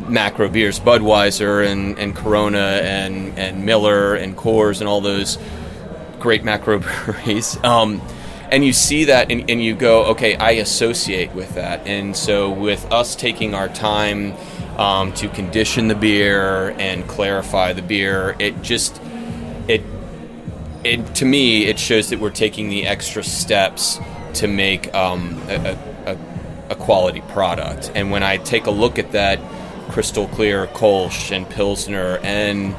macro 0.09 0.49
beers, 0.49 0.79
Budweiser 0.79 1.65
and, 1.65 1.97
and 1.99 2.15
Corona 2.15 2.79
and, 2.83 3.37
and 3.37 3.65
Miller 3.65 4.15
and 4.15 4.35
Coors 4.35 4.79
and 4.79 4.87
all 4.87 5.01
those 5.01 5.37
great 6.19 6.43
macro 6.43 6.79
breweries. 6.79 7.57
Um, 7.63 8.01
and 8.51 8.65
you 8.65 8.73
see 8.73 9.05
that 9.05 9.31
and, 9.31 9.49
and 9.49 9.63
you 9.63 9.75
go, 9.75 10.05
okay, 10.05 10.35
I 10.35 10.51
associate 10.51 11.33
with 11.33 11.53
that. 11.55 11.85
And 11.85 12.15
so 12.15 12.49
with 12.49 12.91
us 12.91 13.15
taking 13.15 13.53
our 13.53 13.69
time 13.69 14.33
um, 14.77 15.13
to 15.13 15.29
condition 15.29 15.87
the 15.87 15.95
beer 15.95 16.71
and 16.79 17.07
clarify 17.07 17.73
the 17.73 17.81
beer, 17.83 18.35
it 18.39 18.61
just 18.63 18.99
it 19.67 19.83
it 20.83 21.13
to 21.15 21.25
me 21.25 21.65
it 21.65 21.77
shows 21.77 22.09
that 22.09 22.19
we're 22.19 22.31
taking 22.31 22.69
the 22.69 22.87
extra 22.87 23.23
steps 23.23 23.99
to 24.35 24.47
make 24.47 24.93
um, 24.95 25.39
a, 25.47 25.77
a, 26.05 26.17
a 26.69 26.75
quality 26.75 27.21
product. 27.21 27.91
And 27.93 28.09
when 28.09 28.23
I 28.23 28.37
take 28.37 28.65
a 28.65 28.71
look 28.71 28.97
at 28.97 29.11
that 29.11 29.39
crystal 29.89 30.27
clear 30.27 30.67
Kolsch 30.67 31.35
and 31.35 31.49
Pilsner 31.49 32.19
and 32.23 32.75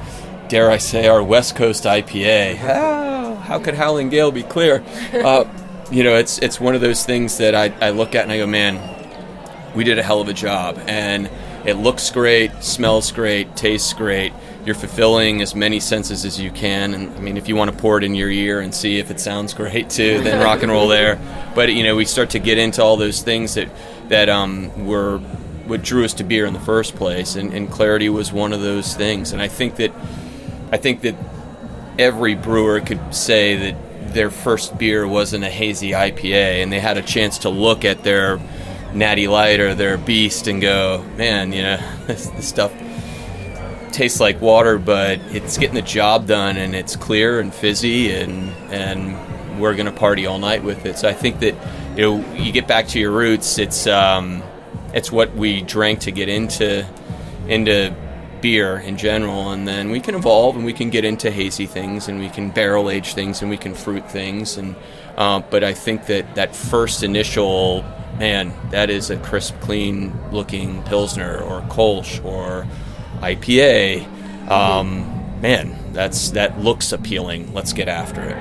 dare 0.49 0.71
I 0.71 0.79
say 0.79 1.07
our 1.09 1.23
West 1.23 1.57
Coast 1.57 1.85
IPA. 1.85 2.57
How, 2.57 3.35
how 3.35 3.59
could 3.59 3.75
Howling 3.75 4.09
Gale 4.09 4.33
be 4.33 4.43
clear? 4.43 4.85
Uh, 5.13 5.45
you 5.91 6.05
know, 6.05 6.15
it's 6.17 6.39
it's 6.39 6.61
one 6.61 6.75
of 6.75 6.81
those 6.81 7.05
things 7.05 7.39
that 7.39 7.55
I, 7.55 7.75
I 7.81 7.91
look 7.91 8.15
at 8.15 8.23
and 8.23 8.33
I 8.33 8.39
go, 8.39 8.47
man, 8.47 8.79
we 9.75 9.85
did 9.85 9.99
a 9.99 10.03
hell 10.03 10.21
of 10.21 10.29
a 10.29 10.33
job. 10.33 10.79
And 10.87 11.29
it 11.65 11.75
looks 11.75 12.11
great, 12.11 12.63
smells 12.63 13.13
great, 13.13 13.55
tastes 13.57 13.93
great. 13.93 14.33
You're 14.65 14.75
fulfilling 14.75 15.43
as 15.43 15.55
many 15.55 15.81
senses 15.81 16.25
as 16.25 16.41
you 16.41 16.51
can. 16.51 16.95
And 16.95 17.15
I 17.17 17.21
mean, 17.21 17.37
if 17.37 17.49
you 17.49 17.57
want 17.57 17.71
to 17.71 17.77
pour 17.77 17.99
it 17.99 18.05
in 18.05 18.15
your 18.15 18.31
ear 18.31 18.61
and 18.61 18.75
see 18.75 18.99
if 18.99 19.11
it 19.11 19.21
sounds 19.21 19.53
great 19.53 19.91
too, 19.91 20.21
then 20.23 20.43
rock 20.45 20.63
and 20.63 20.71
roll 20.71 20.89
there. 20.89 21.19
But 21.55 21.73
you 21.73 21.83
know, 21.83 21.97
we 21.97 22.05
start 22.05 22.31
to 22.31 22.39
get 22.39 22.57
into 22.57 22.83
all 22.83 22.97
those 22.97 23.23
things 23.23 23.55
that 23.55 23.69
that 24.09 24.29
um, 24.29 24.87
were 24.87 25.21
what 25.71 25.83
drew 25.83 26.05
us 26.05 26.13
to 26.15 26.25
beer 26.25 26.45
in 26.45 26.53
the 26.53 26.61
first 26.61 26.97
place, 26.97 27.37
and, 27.37 27.55
and 27.55 27.71
clarity 27.71 28.09
was 28.09 28.33
one 28.33 28.53
of 28.53 28.61
those 28.61 28.95
things. 28.95 29.33
And 29.33 29.41
I 29.41 29.49
think 29.49 29.77
that 29.77 29.93
I 30.73 30.77
think 30.77 31.03
that 31.03 31.15
every 31.99 32.35
brewer 32.35 32.81
could 32.81 33.15
say 33.15 33.73
that 33.73 34.13
their 34.13 34.31
first 34.31 34.77
beer 34.77 35.07
wasn't 35.07 35.45
a 35.45 35.49
hazy 35.49 35.93
IPA, 35.93 36.63
and 36.63 36.73
they 36.73 36.81
had 36.81 36.99
a 36.99 37.03
chance 37.03 37.39
to 37.39 37.49
look 37.49 37.85
at 37.85 38.03
their 38.03 38.39
Natty 38.93 39.29
Light 39.29 39.61
or 39.61 39.75
their 39.75 39.97
Beast 39.97 40.49
and 40.49 40.61
go, 40.61 41.05
man, 41.17 41.53
you 41.53 41.63
know, 41.63 41.77
this, 42.07 42.27
this 42.29 42.49
stuff 42.49 42.73
tastes 43.93 44.21
like 44.21 44.41
water, 44.41 44.79
but 44.79 45.21
it's 45.29 45.57
getting 45.57 45.77
the 45.77 45.83
job 45.83 46.27
done, 46.27 46.57
and 46.57 46.75
it's 46.75 46.97
clear 46.97 47.41
and 47.41 47.55
fizzy, 47.55 48.13
and 48.13 48.51
and 48.73 49.61
we're 49.61 49.77
gonna 49.77 49.93
party 49.93 50.27
all 50.27 50.39
night 50.39 50.65
with 50.65 50.85
it. 50.85 50.99
So 50.99 51.09
I 51.09 51.13
think 51.13 51.41
that 51.41 51.55
you 51.97 52.03
know, 52.03 52.35
you 52.35 52.51
get 52.51 52.67
back 52.67 52.89
to 52.89 52.99
your 52.99 53.13
roots. 53.13 53.59
It's 53.59 53.87
um, 53.87 54.43
it's 54.93 55.13
what 55.13 55.35
we 55.35 55.63
drank 55.63 56.01
to 56.01 56.11
get 56.11 56.29
into 56.29 56.87
into 57.49 57.95
beer 58.41 58.79
in 58.79 58.97
general, 58.97 59.51
and 59.51 59.67
then 59.67 59.91
we 59.91 60.01
can 60.01 60.15
evolve 60.15 60.57
and 60.57 60.65
we 60.65 60.73
can 60.73 60.91
get 60.91 61.05
into 61.05 61.31
hazy 61.31 61.67
things 61.67 62.09
and 62.09 62.19
we 62.19 62.29
can 62.29 62.51
barrel 62.51 62.91
age 62.91 63.15
things 63.15 63.43
and 63.43 63.51
we 63.51 63.57
can 63.57 63.75
fruit 63.75 64.09
things. 64.11 64.57
And 64.57 64.75
uh, 65.17 65.41
but 65.51 65.63
I 65.65 65.75
think 65.75 66.07
that 66.07 66.35
that 66.35 66.55
first 66.55 67.03
initial 67.03 67.85
man, 68.19 68.53
that 68.71 68.91
is 68.91 69.11
a 69.11 69.17
crisp, 69.17 69.59
clean 69.61 70.13
looking 70.31 70.83
pilsner 70.85 71.39
or 71.39 71.63
Kolsch 71.63 72.25
or 72.25 72.67
IPA. 73.21 74.07
Um, 74.51 75.41
man, 75.41 75.93
that's 75.93 76.31
that 76.31 76.61
looks 76.61 76.93
appealing. 76.93 77.53
Let's 77.55 77.73
get 77.73 77.89
after 77.89 78.23
it. 78.23 78.37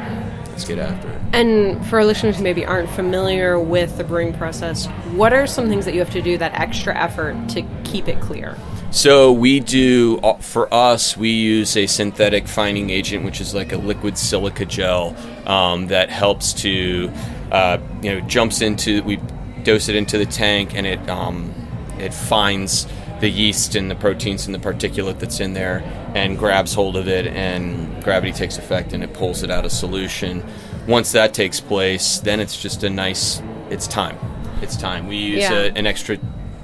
Let's 0.49 0.65
get 0.65 0.79
after 0.79 1.09
it. 1.09 1.18
And 1.31 1.85
for 1.87 1.99
our 1.99 2.05
listeners 2.05 2.37
who 2.37 2.43
maybe 2.43 2.65
aren't 2.65 2.89
familiar 2.89 3.59
with 3.59 3.97
the 3.97 4.03
brewing 4.03 4.33
process, 4.33 4.87
what 5.13 5.31
are 5.31 5.45
some 5.45 5.69
things 5.69 5.85
that 5.85 5.93
you 5.93 5.99
have 5.99 6.09
to 6.11 6.21
do 6.21 6.37
that 6.37 6.59
extra 6.59 6.95
effort 6.97 7.49
to 7.49 7.61
keep 7.83 8.07
it 8.07 8.19
clear? 8.19 8.57
So 8.91 9.31
we 9.31 9.59
do 9.59 10.19
uh, 10.23 10.37
for 10.37 10.73
us. 10.73 11.15
We 11.15 11.29
use 11.29 11.77
a 11.77 11.85
synthetic 11.85 12.47
fining 12.47 12.89
agent, 12.89 13.23
which 13.23 13.39
is 13.39 13.53
like 13.53 13.71
a 13.71 13.77
liquid 13.77 14.17
silica 14.17 14.65
gel 14.65 15.15
um, 15.45 15.87
that 15.87 16.09
helps 16.09 16.53
to, 16.53 17.11
uh, 17.51 17.77
you 18.01 18.15
know, 18.15 18.21
jumps 18.21 18.61
into. 18.61 19.03
We 19.03 19.19
dose 19.61 19.89
it 19.89 19.95
into 19.95 20.17
the 20.17 20.25
tank, 20.25 20.73
and 20.73 20.87
it 20.87 21.07
um, 21.07 21.53
it 21.99 22.15
finds 22.15 22.87
the 23.19 23.29
yeast 23.29 23.75
and 23.75 23.91
the 23.91 23.95
proteins 23.95 24.47
and 24.47 24.55
the 24.55 24.59
particulate 24.59 25.19
that's 25.19 25.39
in 25.39 25.53
there, 25.53 25.83
and 26.15 26.39
grabs 26.39 26.73
hold 26.73 26.97
of 26.97 27.07
it, 27.07 27.27
and 27.27 28.03
gravity 28.03 28.31
takes 28.31 28.57
effect, 28.57 28.93
and 28.93 29.03
it 29.03 29.13
pulls 29.13 29.43
it 29.43 29.51
out 29.51 29.65
of 29.65 29.71
solution. 29.71 30.43
Once 30.89 31.11
that 31.11 31.35
takes 31.35 31.59
place, 31.61 32.17
then 32.19 32.39
it's 32.39 32.59
just 32.59 32.83
a 32.83 32.89
nice. 32.89 33.41
It's 33.69 33.85
time. 33.87 34.17
It's 34.63 34.75
time. 34.75 35.07
We 35.07 35.17
use 35.17 35.43
Yeah. 35.43 35.53
a, 35.53 35.71
an 35.73 35.85
extra 35.85 36.17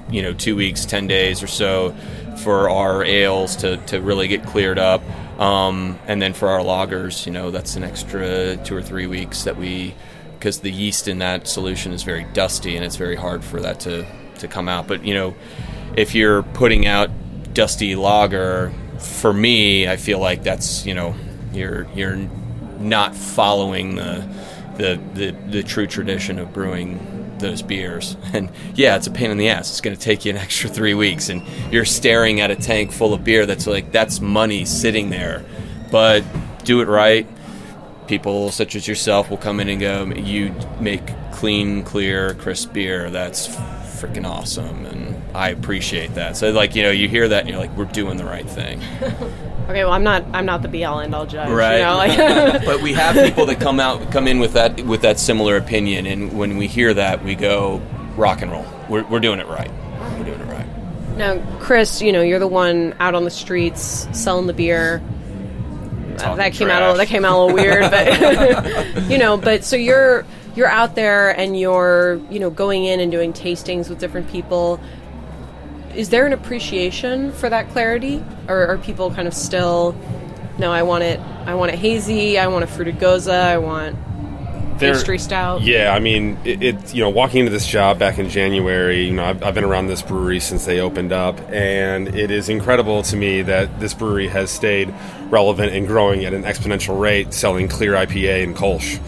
you 0.10 0.22
know 0.22 0.34
two 0.34 0.56
weeks 0.56 0.86
10 0.86 1.08
days 1.08 1.42
or 1.42 1.48
so 1.48 1.96
for 2.44 2.70
our 2.70 3.04
ales 3.04 3.56
to, 3.56 3.78
to 3.88 4.00
really 4.00 4.28
get 4.28 4.46
cleared 4.46 4.78
up 4.78 5.02
um, 5.40 5.98
and 6.08 6.22
then 6.22 6.32
for 6.34 6.48
our 6.50 6.60
lagers 6.60 7.26
you 7.26 7.32
know 7.32 7.50
that's 7.50 7.76
an 7.76 7.84
extra 7.84 8.56
two 8.58 8.76
or 8.76 8.84
three 8.84 9.08
weeks 9.08 9.46
that 9.46 9.58
we 9.58 9.96
because 10.38 10.60
the 10.60 10.70
yeast 10.72 11.08
in 11.08 11.18
that 11.20 11.48
solution 11.48 11.92
is 11.92 12.04
very 12.04 12.24
dusty 12.34 12.76
and 12.76 12.86
it's 12.86 12.98
very 12.98 13.16
hard 13.16 13.44
for 13.44 13.60
that 13.60 13.80
to, 13.80 14.06
to 14.38 14.48
come 14.48 14.70
out 14.70 14.86
but 14.88 15.04
you 15.04 15.16
know 15.16 15.34
if 15.98 16.14
you're 16.14 16.44
putting 16.44 16.86
out 16.86 17.10
dusty 17.56 17.96
lager 17.96 18.72
for 19.00 19.34
me 19.34 19.88
i 19.88 19.96
feel 19.98 20.20
like 20.20 20.44
that's 20.44 20.86
you 20.86 20.94
know 20.94 21.16
you're 21.52 21.88
you're 21.96 22.30
not 22.86 23.16
following 23.16 23.96
the 23.96 24.28
the, 24.78 25.00
the 25.14 25.32
the 25.50 25.64
true 25.64 25.88
tradition 25.88 26.38
of 26.40 26.54
brewing 26.54 27.16
those 27.40 27.62
beers. 27.62 28.16
And 28.34 28.52
yeah, 28.74 28.98
it's 28.98 29.08
a 29.08 29.12
pain 29.12 29.32
in 29.32 29.38
the 29.38 29.50
ass. 29.50 29.70
It's 29.70 29.82
going 29.82 29.96
to 29.96 30.02
take 30.02 30.26
you 30.26 30.32
an 30.32 30.38
extra 30.38 30.70
three 30.70 30.94
weeks, 30.94 31.30
and 31.30 31.42
you're 31.72 31.86
staring 31.86 32.42
at 32.42 32.52
a 32.52 32.56
tank 32.56 32.92
full 32.92 33.14
of 33.14 33.24
beer. 33.24 33.46
That's 33.46 33.66
like 33.68 33.92
that's 33.92 34.20
money 34.20 34.66
sitting 34.66 35.10
there. 35.10 35.46
But 35.92 36.24
do 36.64 36.82
it 36.82 36.88
right. 36.88 37.28
People 38.08 38.52
such 38.52 38.76
as 38.76 38.88
yourself 38.88 39.30
will 39.30 39.38
come 39.38 39.60
in 39.60 39.70
and 39.70 39.80
go. 39.80 40.06
You 40.06 40.54
make 40.80 41.02
clean, 41.32 41.84
clear, 41.84 42.34
crisp 42.36 42.74
beer. 42.74 43.10
That's 43.10 43.48
freaking 43.48 44.26
awesome, 44.26 44.86
and 44.86 45.16
I 45.34 45.50
appreciate 45.50 46.16
that. 46.16 46.36
So 46.36 46.52
like 46.52 46.76
you 46.76 46.84
know, 46.84 46.92
you 46.92 47.08
hear 47.08 47.30
that, 47.30 47.42
and 47.42 47.50
you're 47.50 47.60
like, 47.60 47.76
we're 47.78 47.86
doing 47.86 48.18
the 48.18 48.26
right 48.26 48.50
thing. 48.50 48.82
Okay, 49.70 49.84
well, 49.84 49.94
I'm 49.94 50.04
not 50.04 50.24
I'm 50.34 50.46
not 50.46 50.62
the 50.62 50.68
be 50.68 50.86
all 50.86 51.00
end 51.00 51.14
all 51.16 51.26
judge. 51.26 51.50
you 51.50 51.56
right 51.56 51.80
know, 51.82 51.98
like- 51.98 52.66
but 52.66 52.82
we 52.82 52.94
have 52.94 53.16
people 53.26 53.46
that 53.48 53.60
come 53.60 53.80
out 53.80 54.12
come 54.12 54.28
in 54.28 54.40
with 54.40 54.54
that 54.54 54.82
with 54.86 55.02
that 55.02 55.20
similar 55.20 55.58
opinion 55.58 56.06
and 56.06 56.38
when 56.38 56.58
we 56.58 56.68
hear 56.68 56.94
that 56.94 57.24
we 57.24 57.36
go 57.36 57.82
rock 58.16 58.42
and 58.42 58.52
roll 58.52 58.66
we're, 58.90 59.04
we're 59.10 59.20
doing 59.20 59.40
it 59.40 59.48
right 59.48 59.72
we're 60.18 60.26
doing 60.26 60.40
it 60.40 60.46
right 60.46 60.66
now, 61.18 61.42
Chris, 61.60 62.02
you 62.02 62.12
know, 62.12 62.22
you're 62.22 62.40
the 62.40 62.48
one 62.48 62.94
out 63.00 63.16
on 63.16 63.24
the 63.24 63.32
streets 63.32 64.06
selling 64.12 64.48
the 64.48 64.54
beer. 64.54 65.02
Uh, 66.20 66.36
that 66.36 66.52
came 66.54 66.70
out 66.70 66.82
a, 66.82 66.86
trash. 66.86 66.98
that 66.98 67.08
came 67.08 67.24
out 67.26 67.38
a 67.38 67.40
little 67.42 67.56
weird, 67.56 67.90
but 67.90 69.04
you 69.10 69.18
know, 69.18 69.38
but 69.38 69.64
so 69.64 69.78
you're 69.78 70.26
you're 70.56 70.68
out 70.68 70.96
there 70.96 71.30
and 71.38 71.58
you're 71.60 72.22
you 72.30 72.40
know 72.40 72.50
going 72.50 72.84
in 72.86 73.00
and 73.00 73.12
doing 73.12 73.32
tastings 73.34 73.90
with 73.90 74.00
different 74.00 74.30
people. 74.30 74.80
Is 75.96 76.10
there 76.10 76.26
an 76.26 76.34
appreciation 76.34 77.32
for 77.32 77.50
that 77.50 77.70
clarity, 77.70 78.24
or 78.48 78.68
are 78.68 78.78
people 78.78 79.12
kind 79.12 79.28
of 79.28 79.34
still? 79.34 79.96
No, 80.58 80.72
I 80.72 80.84
want 80.84 81.04
it. 81.04 81.20
I 81.46 81.56
want 81.56 81.72
it 81.72 81.80
hazy. 81.80 82.38
I 82.38 82.48
want 82.48 82.64
a 82.64 82.68
fruited 82.68 83.00
gose. 83.00 83.32
I 83.32 83.58
want 83.58 83.96
There- 84.80 84.94
pastry 84.94 85.18
stout. 85.20 85.62
Yeah, 85.62 85.94
I 85.94 86.00
mean, 86.00 86.38
it, 86.44 86.62
it. 86.64 86.94
You 86.94 87.04
know, 87.04 87.10
walking 87.10 87.42
into 87.42 87.52
this 87.52 87.66
job 87.68 87.98
back 88.00 88.20
in 88.20 88.30
January, 88.30 89.06
you 89.06 89.14
know, 89.14 89.24
I've, 89.24 89.42
I've 89.44 89.54
been 89.56 89.64
around 89.64 89.88
this 89.88 90.02
brewery 90.02 90.40
since 90.40 90.66
they 90.66 90.80
opened 90.82 91.12
up, 91.14 91.40
and 91.50 92.14
it 92.16 92.30
is 92.32 92.50
incredible 92.50 93.02
to 93.04 93.16
me 93.16 93.42
that 93.44 93.80
this 93.80 93.94
brewery 93.94 94.28
has 94.28 94.50
stayed 94.52 94.94
relevant 95.30 95.74
and 95.74 95.88
growing 95.88 96.26
at 96.26 96.34
an 96.34 96.44
exponential 96.44 97.00
rate, 97.00 97.34
selling 97.34 97.68
clear 97.68 97.94
IPA 97.94 98.44
and 98.44 98.56
Kolsch. 98.56 99.00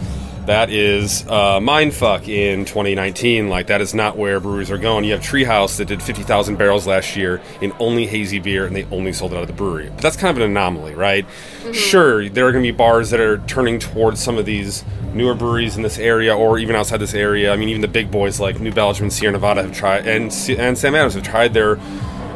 That 0.47 0.69
is 0.69 1.23
uh, 1.27 1.59
mindfuck 1.59 2.29
in 2.29 2.63
2019. 2.63 3.49
Like 3.49 3.67
that 3.67 3.81
is 3.81 3.93
not 3.93 4.15
where 4.15 4.39
breweries 4.39 4.71
are 4.71 4.77
going. 4.77 5.03
You 5.03 5.11
have 5.11 5.21
Treehouse 5.21 5.75
that 5.75 5.89
did 5.89 6.01
50,000 6.01 6.55
barrels 6.55 6.87
last 6.87 7.17
year 7.17 7.41
in 7.59 7.73
only 7.79 8.07
hazy 8.07 8.39
beer, 8.39 8.65
and 8.65 8.73
they 8.73 8.85
only 8.85 9.11
sold 9.11 9.33
it 9.33 9.35
out 9.35 9.41
of 9.41 9.47
the 9.47 9.53
brewery. 9.53 9.89
But 9.89 10.01
that's 10.01 10.15
kind 10.15 10.31
of 10.31 10.41
an 10.41 10.49
anomaly, 10.49 10.95
right? 10.95 11.25
Sure, 11.73 12.29
there 12.29 12.47
are 12.47 12.53
going 12.53 12.63
to 12.63 12.71
be 12.71 12.75
bars 12.75 13.09
that 13.09 13.19
are 13.19 13.39
turning 13.39 13.77
towards 13.77 14.23
some 14.23 14.37
of 14.37 14.45
these 14.45 14.85
newer 15.13 15.35
breweries 15.35 15.75
in 15.75 15.83
this 15.83 15.99
area, 15.99 16.33
or 16.33 16.57
even 16.59 16.77
outside 16.77 17.01
this 17.01 17.13
area. 17.13 17.51
I 17.51 17.57
mean, 17.57 17.67
even 17.67 17.81
the 17.81 17.89
big 17.89 18.09
boys 18.09 18.39
like 18.39 18.61
New 18.61 18.71
Belgium 18.71 19.03
and 19.03 19.13
Sierra 19.13 19.33
Nevada 19.33 19.63
have 19.63 19.73
tried, 19.73 20.07
and 20.07 20.31
and 20.57 20.77
Sam 20.77 20.95
Adams 20.95 21.15
have 21.15 21.23
tried 21.23 21.53
their 21.53 21.75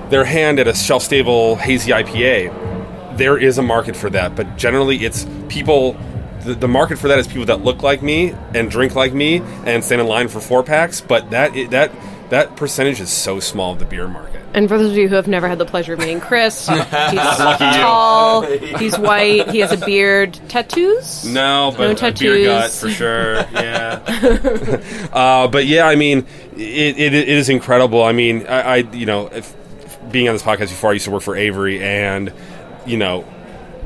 their 0.10 0.26
hand 0.26 0.60
at 0.60 0.68
a 0.68 0.74
shelf 0.74 1.04
stable 1.04 1.56
hazy 1.56 1.92
IPA 1.92 2.72
there 3.18 3.38
is 3.38 3.58
a 3.58 3.62
market 3.62 3.96
for 3.96 4.10
that, 4.10 4.36
but 4.36 4.58
generally 4.58 5.06
it's 5.06 5.28
people. 5.48 5.96
The, 6.44 6.56
the 6.56 6.68
market 6.68 6.98
for 6.98 7.08
that 7.08 7.20
is 7.20 7.28
people 7.28 7.46
that 7.46 7.64
look 7.64 7.84
like 7.84 8.02
me 8.02 8.34
and 8.54 8.70
drink 8.70 8.96
like 8.96 9.14
me 9.14 9.38
and 9.66 9.84
stand 9.84 10.02
in 10.02 10.08
line 10.08 10.28
for 10.28 10.40
four 10.40 10.64
packs. 10.64 11.02
But 11.02 11.32
that 11.32 11.54
that 11.72 11.92
that 12.30 12.56
percentage 12.56 13.00
is 13.00 13.10
so 13.10 13.40
small 13.40 13.74
of 13.74 13.80
the 13.80 13.86
beer 13.86 14.08
market. 14.08 14.42
And 14.54 14.68
for 14.68 14.78
those 14.78 14.92
of 14.92 14.98
you 14.98 15.08
who 15.08 15.16
have 15.16 15.28
never 15.28 15.48
had 15.48 15.60
the 15.60 15.66
pleasure 15.66 15.94
of 15.94 16.00
meeting 16.00 16.20
Chris, 16.20 16.68
he's 16.68 16.78
tall, 16.78 18.42
he's 18.78 18.98
white, 18.98 19.50
he 19.50 19.60
has 19.60 19.72
a 19.72 19.86
beard, 19.86 20.34
tattoos. 20.50 21.26
No, 21.26 21.74
but 21.78 21.86
No 21.86 21.92
a 21.92 21.96
beer 21.96 21.96
tattoos. 21.96 22.46
gut 22.46 22.72
for 22.72 22.90
sure. 22.90 23.36
Yeah. 23.54 25.10
uh, 25.14 25.48
but 25.48 25.66
yeah, 25.66 25.86
I 25.86 25.96
mean, 25.96 26.26
it, 26.56 27.00
it, 27.00 27.14
it 27.14 27.30
is 27.30 27.50
incredible. 27.50 28.04
I 28.04 28.12
mean, 28.12 28.48
I, 28.48 28.62
I 28.62 28.76
you 28.78 29.06
know, 29.06 29.28
if, 29.28 29.56
being 30.12 30.28
on 30.28 30.36
this 30.36 30.44
podcast 30.44 30.70
before, 30.70 30.90
I 30.90 30.94
used 30.94 31.06
to 31.06 31.12
work 31.12 31.24
for 31.24 31.36
Avery, 31.36 31.82
and 31.82 32.34
you 32.86 32.98
know, 32.98 33.26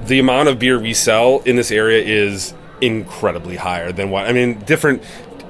the 0.05 0.19
amount 0.19 0.49
of 0.49 0.60
beer 0.60 0.79
we 0.79 0.93
sell 0.93 1.39
in 1.45 1.55
this 1.55 1.71
area 1.71 2.03
is 2.03 2.53
incredibly 2.81 3.55
higher 3.55 3.91
than 3.91 4.10
what 4.10 4.25
I 4.27 4.34
mean. 4.34 4.60
Different. 4.60 5.03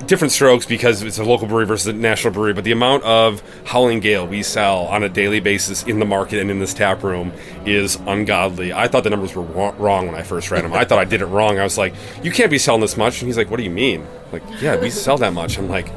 Different 0.08 0.34
strokes 0.34 0.68
because 0.68 1.02
it's 1.02 1.18
a 1.18 1.24
local 1.24 1.48
brewery 1.48 1.66
versus 1.66 1.88
a 1.88 1.94
national 1.94 2.32
brewery, 2.32 2.54
but 2.54 2.64
the 2.64 2.74
amount 2.74 3.04
of 3.06 3.42
Howling 3.66 4.02
Gale 4.02 4.28
we 4.28 4.44
sell 4.44 4.82
on 4.86 5.02
a 5.02 5.10
daily 5.10 5.40
basis 5.40 5.82
in 5.84 5.98
the 5.98 6.06
market 6.06 6.40
and 6.40 6.52
in 6.52 6.60
this 6.60 6.76
tap 6.76 7.02
room 7.02 7.32
is 7.66 7.96
ungodly. 8.06 8.72
I 8.72 8.88
thought 8.88 9.04
the 9.04 9.10
numbers 9.10 9.34
were 9.34 9.42
wrong 9.42 10.06
when 10.06 10.14
I 10.14 10.22
first 10.22 10.52
read 10.52 10.64
them. 10.64 10.74
I 10.74 10.86
thought 10.86 11.00
I 11.00 11.06
did 11.06 11.22
it 11.22 11.26
wrong. 11.26 11.58
I 11.58 11.64
was 11.64 11.76
like, 11.80 11.96
"You 12.22 12.30
can't 12.30 12.52
be 12.52 12.60
selling 12.60 12.82
this 12.82 12.98
much," 12.98 13.22
and 13.22 13.28
he's 13.28 13.38
like, 13.38 13.50
"What 13.50 13.58
do 13.58 13.64
you 13.64 13.72
mean?" 13.72 14.06
Like, 14.32 14.44
"Yeah, 14.62 14.76
we 14.76 14.92
sell 14.92 15.18
that 15.18 15.34
much." 15.34 15.58
I'm 15.58 15.70
like, 15.70 15.90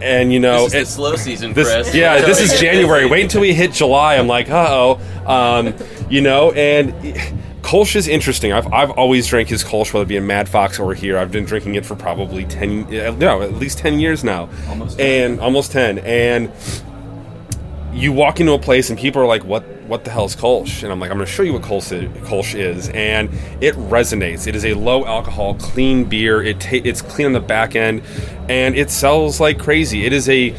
and 0.00 0.32
you 0.32 0.38
know, 0.38 0.68
it's 0.70 0.90
slow 0.90 1.16
season 1.16 1.52
this, 1.52 1.68
Chris 1.68 1.94
yeah, 1.94 2.20
this 2.20 2.40
is 2.40 2.60
January. 2.60 3.06
Wait 3.06 3.22
until 3.22 3.40
we 3.40 3.54
hit 3.54 3.72
July. 3.72 4.16
I'm 4.16 4.28
like, 4.28 4.50
uh 4.50 4.66
oh, 4.68 5.00
um, 5.26 5.74
you 6.08 6.20
know. 6.20 6.52
And 6.52 6.94
Kolsch 7.72 7.96
is 7.96 8.06
interesting. 8.06 8.52
I've, 8.52 8.70
I've 8.70 8.90
always 8.90 9.26
drank 9.26 9.48
his 9.48 9.64
Kolsch, 9.64 9.94
whether 9.94 10.02
it 10.02 10.08
be 10.08 10.18
in 10.18 10.26
Mad 10.26 10.46
Fox 10.46 10.78
or 10.78 10.92
here. 10.92 11.16
I've 11.16 11.32
been 11.32 11.46
drinking 11.46 11.76
it 11.76 11.86
for 11.86 11.96
probably 11.96 12.44
ten, 12.44 12.84
uh, 12.94 13.12
no, 13.12 13.40
at 13.40 13.54
least 13.54 13.78
ten 13.78 13.98
years 13.98 14.22
now, 14.22 14.50
Almost 14.68 14.98
10. 14.98 15.30
and 15.30 15.40
almost 15.40 15.72
ten. 15.72 15.98
And 16.00 16.52
you 17.94 18.12
walk 18.12 18.40
into 18.40 18.52
a 18.52 18.58
place 18.58 18.90
and 18.90 18.98
people 18.98 19.22
are 19.22 19.26
like, 19.26 19.44
"What? 19.44 19.62
What 19.86 20.04
the 20.04 20.10
hell 20.10 20.26
is 20.26 20.36
Kolsch?" 20.36 20.82
And 20.82 20.92
I'm 20.92 21.00
like, 21.00 21.10
"I'm 21.10 21.16
going 21.16 21.26
to 21.26 21.32
show 21.32 21.42
you 21.42 21.54
what 21.54 21.62
Kolsch 21.62 21.92
is, 21.92 22.10
Kolsch 22.28 22.54
is." 22.54 22.90
And 22.90 23.30
it 23.62 23.74
resonates. 23.76 24.46
It 24.46 24.54
is 24.54 24.66
a 24.66 24.74
low 24.74 25.06
alcohol, 25.06 25.54
clean 25.54 26.04
beer. 26.04 26.42
It 26.42 26.60
ta- 26.60 26.82
it's 26.84 27.00
clean 27.00 27.28
on 27.28 27.32
the 27.32 27.40
back 27.40 27.74
end, 27.74 28.02
and 28.50 28.76
it 28.76 28.90
sells 28.90 29.40
like 29.40 29.58
crazy. 29.58 30.04
It 30.04 30.12
is 30.12 30.28
a 30.28 30.54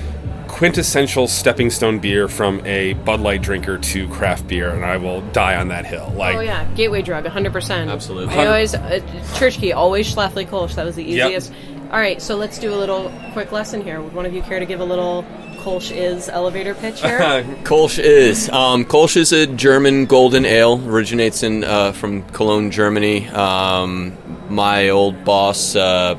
quintessential 0.63 1.27
stepping 1.27 1.69
stone 1.69 1.99
beer 1.99 2.29
from 2.29 2.65
a 2.65 2.93
Bud 2.93 3.19
Light 3.19 3.41
drinker 3.41 3.77
to 3.77 4.07
craft 4.07 4.47
beer, 4.47 4.69
and 4.69 4.85
I 4.85 4.95
will 4.95 5.19
die 5.33 5.57
on 5.57 5.67
that 5.67 5.85
hill. 5.85 6.09
Like, 6.15 6.37
Oh 6.37 6.39
yeah, 6.39 6.63
gateway 6.75 7.01
drug, 7.01 7.25
100%. 7.25 7.91
Absolutely. 7.91 8.33
I 8.33 8.45
always 8.45 8.73
uh, 8.73 9.01
church 9.35 9.57
key, 9.57 9.73
always 9.73 10.07
Schlafly 10.15 10.47
Kolsch. 10.47 10.75
That 10.75 10.85
was 10.85 10.95
the 10.95 11.03
Yep. 11.03 11.27
easiest. 11.27 11.51
All 11.91 11.99
right, 11.99 12.21
so 12.21 12.37
let's 12.37 12.59
do 12.59 12.73
a 12.73 12.77
little 12.77 13.11
quick 13.33 13.51
lesson 13.51 13.83
here. 13.83 14.01
Would 14.01 14.13
one 14.13 14.25
of 14.25 14.33
you 14.33 14.41
care 14.41 14.61
to 14.61 14.65
give 14.65 14.79
a 14.79 14.85
little 14.85 15.25
Kolsch 15.57 15.91
is 15.93 16.29
elevator 16.29 16.75
pitch 16.75 17.01
here? 17.01 17.19
Kolsch 17.65 17.99
is. 18.01 18.49
Um, 18.49 18.85
Kolsch 18.85 19.17
is 19.17 19.33
a 19.33 19.45
German 19.47 20.05
golden 20.05 20.45
ale. 20.45 20.81
Originates 20.89 21.43
in 21.43 21.65
uh, 21.65 21.91
from 21.91 22.23
Cologne, 22.29 22.71
Germany. 22.71 23.27
Um, 23.27 24.17
my 24.49 24.87
old 24.87 25.25
boss, 25.25 25.75
uh, 25.75 26.17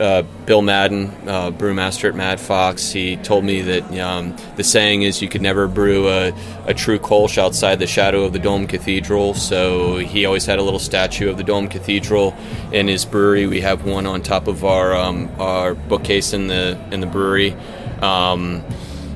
uh, 0.00 0.22
Bill 0.46 0.62
Madden, 0.62 1.06
uh, 1.28 1.50
brewmaster 1.50 2.08
at 2.08 2.14
Mad 2.14 2.40
Fox, 2.40 2.90
he 2.90 3.16
told 3.16 3.44
me 3.44 3.60
that 3.62 3.98
um, 3.98 4.36
the 4.56 4.64
saying 4.64 5.02
is 5.02 5.22
you 5.22 5.28
could 5.28 5.42
never 5.42 5.68
brew 5.68 6.08
a, 6.08 6.32
a 6.66 6.74
true 6.74 6.98
Kolsch 6.98 7.38
outside 7.38 7.78
the 7.78 7.86
shadow 7.86 8.24
of 8.24 8.32
the 8.32 8.38
Dome 8.38 8.66
Cathedral. 8.66 9.34
So 9.34 9.98
he 9.98 10.26
always 10.26 10.46
had 10.46 10.58
a 10.58 10.62
little 10.62 10.78
statue 10.78 11.30
of 11.30 11.36
the 11.36 11.44
Dome 11.44 11.68
Cathedral 11.68 12.34
in 12.72 12.88
his 12.88 13.04
brewery. 13.04 13.46
We 13.46 13.60
have 13.60 13.84
one 13.84 14.06
on 14.06 14.22
top 14.22 14.48
of 14.48 14.64
our 14.64 14.94
um, 14.94 15.30
our 15.38 15.74
bookcase 15.74 16.32
in 16.32 16.48
the 16.48 16.78
in 16.90 17.00
the 17.00 17.06
brewery. 17.06 17.52
Um, 18.00 18.64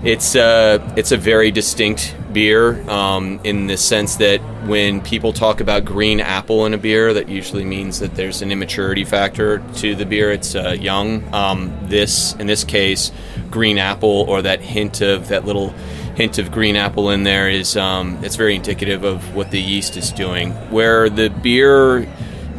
it's 0.04 0.36
uh, 0.36 0.78
it's 0.96 1.10
a 1.10 1.16
very 1.16 1.50
distinct 1.50 2.14
beer 2.32 2.88
um, 2.88 3.40
in 3.42 3.66
the 3.66 3.76
sense 3.76 4.16
that 4.16 4.40
when 4.66 5.00
people 5.00 5.32
talk 5.32 5.60
about 5.60 5.84
green 5.84 6.20
apple 6.20 6.66
in 6.66 6.74
a 6.74 6.78
beer, 6.78 7.12
that 7.14 7.28
usually 7.28 7.64
means 7.64 7.98
that 7.98 8.14
there's 8.14 8.42
an 8.42 8.52
immaturity 8.52 9.04
factor 9.04 9.58
to 9.76 9.94
the 9.94 10.06
beer. 10.06 10.30
It's 10.30 10.54
uh, 10.54 10.76
young. 10.78 11.22
Um, 11.34 11.76
this, 11.84 12.34
in 12.34 12.46
this 12.46 12.64
case, 12.64 13.10
green 13.50 13.78
apple 13.78 14.26
or 14.28 14.42
that 14.42 14.60
hint 14.60 15.00
of 15.00 15.28
that 15.28 15.44
little 15.44 15.70
hint 16.14 16.38
of 16.38 16.52
green 16.52 16.76
apple 16.76 17.10
in 17.10 17.24
there 17.24 17.48
is 17.48 17.76
um, 17.76 18.22
it's 18.22 18.36
very 18.36 18.54
indicative 18.54 19.04
of 19.04 19.34
what 19.34 19.50
the 19.50 19.60
yeast 19.60 19.96
is 19.96 20.12
doing. 20.12 20.52
Where 20.70 21.10
the 21.10 21.28
beer 21.28 22.08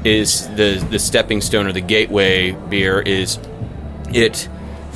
is 0.03 0.47
the 0.55 0.85
the 0.89 0.99
stepping 0.99 1.39
stone 1.39 1.67
or 1.67 1.71
the 1.71 1.81
gateway 1.81 2.51
beer 2.51 2.99
is 2.99 3.39
it 4.13 4.49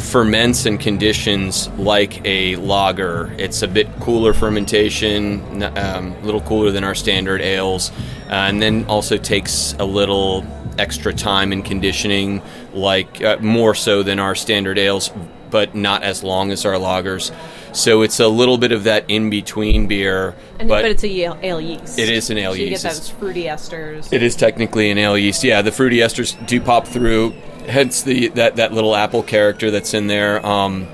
ferments 0.03 0.65
and 0.65 0.79
conditions 0.79 1.67
like 1.69 2.23
a 2.25 2.55
lager. 2.57 3.33
It's 3.37 3.61
a 3.61 3.67
bit 3.67 3.87
cooler 3.99 4.33
fermentation, 4.33 5.63
um, 5.63 6.13
a 6.13 6.21
little 6.23 6.41
cooler 6.41 6.71
than 6.71 6.83
our 6.83 6.95
standard 6.95 7.41
ales, 7.41 7.91
uh, 8.29 8.33
and 8.33 8.61
then 8.61 8.85
also 8.85 9.17
takes 9.17 9.73
a 9.79 9.85
little 9.85 10.45
extra 10.77 11.13
time 11.13 11.53
in 11.53 11.61
conditioning, 11.63 12.41
like 12.73 13.21
uh, 13.23 13.37
more 13.39 13.73
so 13.75 14.03
than 14.03 14.19
our 14.19 14.35
standard 14.35 14.77
ales, 14.77 15.11
but 15.49 15.73
not 15.75 16.03
as 16.03 16.23
long 16.23 16.51
as 16.51 16.65
our 16.65 16.73
lagers. 16.73 17.33
So 17.75 18.03
it's 18.03 18.19
a 18.19 18.27
little 18.27 18.57
bit 18.59 18.71
of 18.71 18.83
that 18.83 19.05
in 19.07 19.29
between 19.31 19.87
beer, 19.87 20.35
And, 20.59 20.69
but, 20.69 20.83
but 20.83 20.91
it's 20.91 21.03
a 21.03 21.07
ale, 21.07 21.39
ale 21.41 21.61
yeast. 21.61 21.97
It 21.97 22.09
is 22.09 22.29
an 22.29 22.37
ale 22.37 22.51
so 22.51 22.57
you 22.57 22.69
get 22.69 22.81
those 22.81 23.09
fruity 23.09 23.45
esters. 23.45 24.11
it 24.13 24.21
is 24.21 24.35
technically 24.35 24.91
an 24.91 24.97
ale 24.99 25.17
yeast. 25.17 25.43
Yeah, 25.43 25.61
the 25.63 25.71
fruity 25.71 25.97
esters 25.97 26.35
do 26.45 26.61
pop 26.61 26.87
through. 26.87 27.33
Hence 27.67 28.04
the 28.04 28.30
that, 28.30 28.58
that 28.58 28.73
little 28.73 28.95
apple 28.95 29.23
character 29.23 29.71
that's 29.71 29.93
in 29.93 30.08
there. 30.08 30.45
Um, 30.45 30.88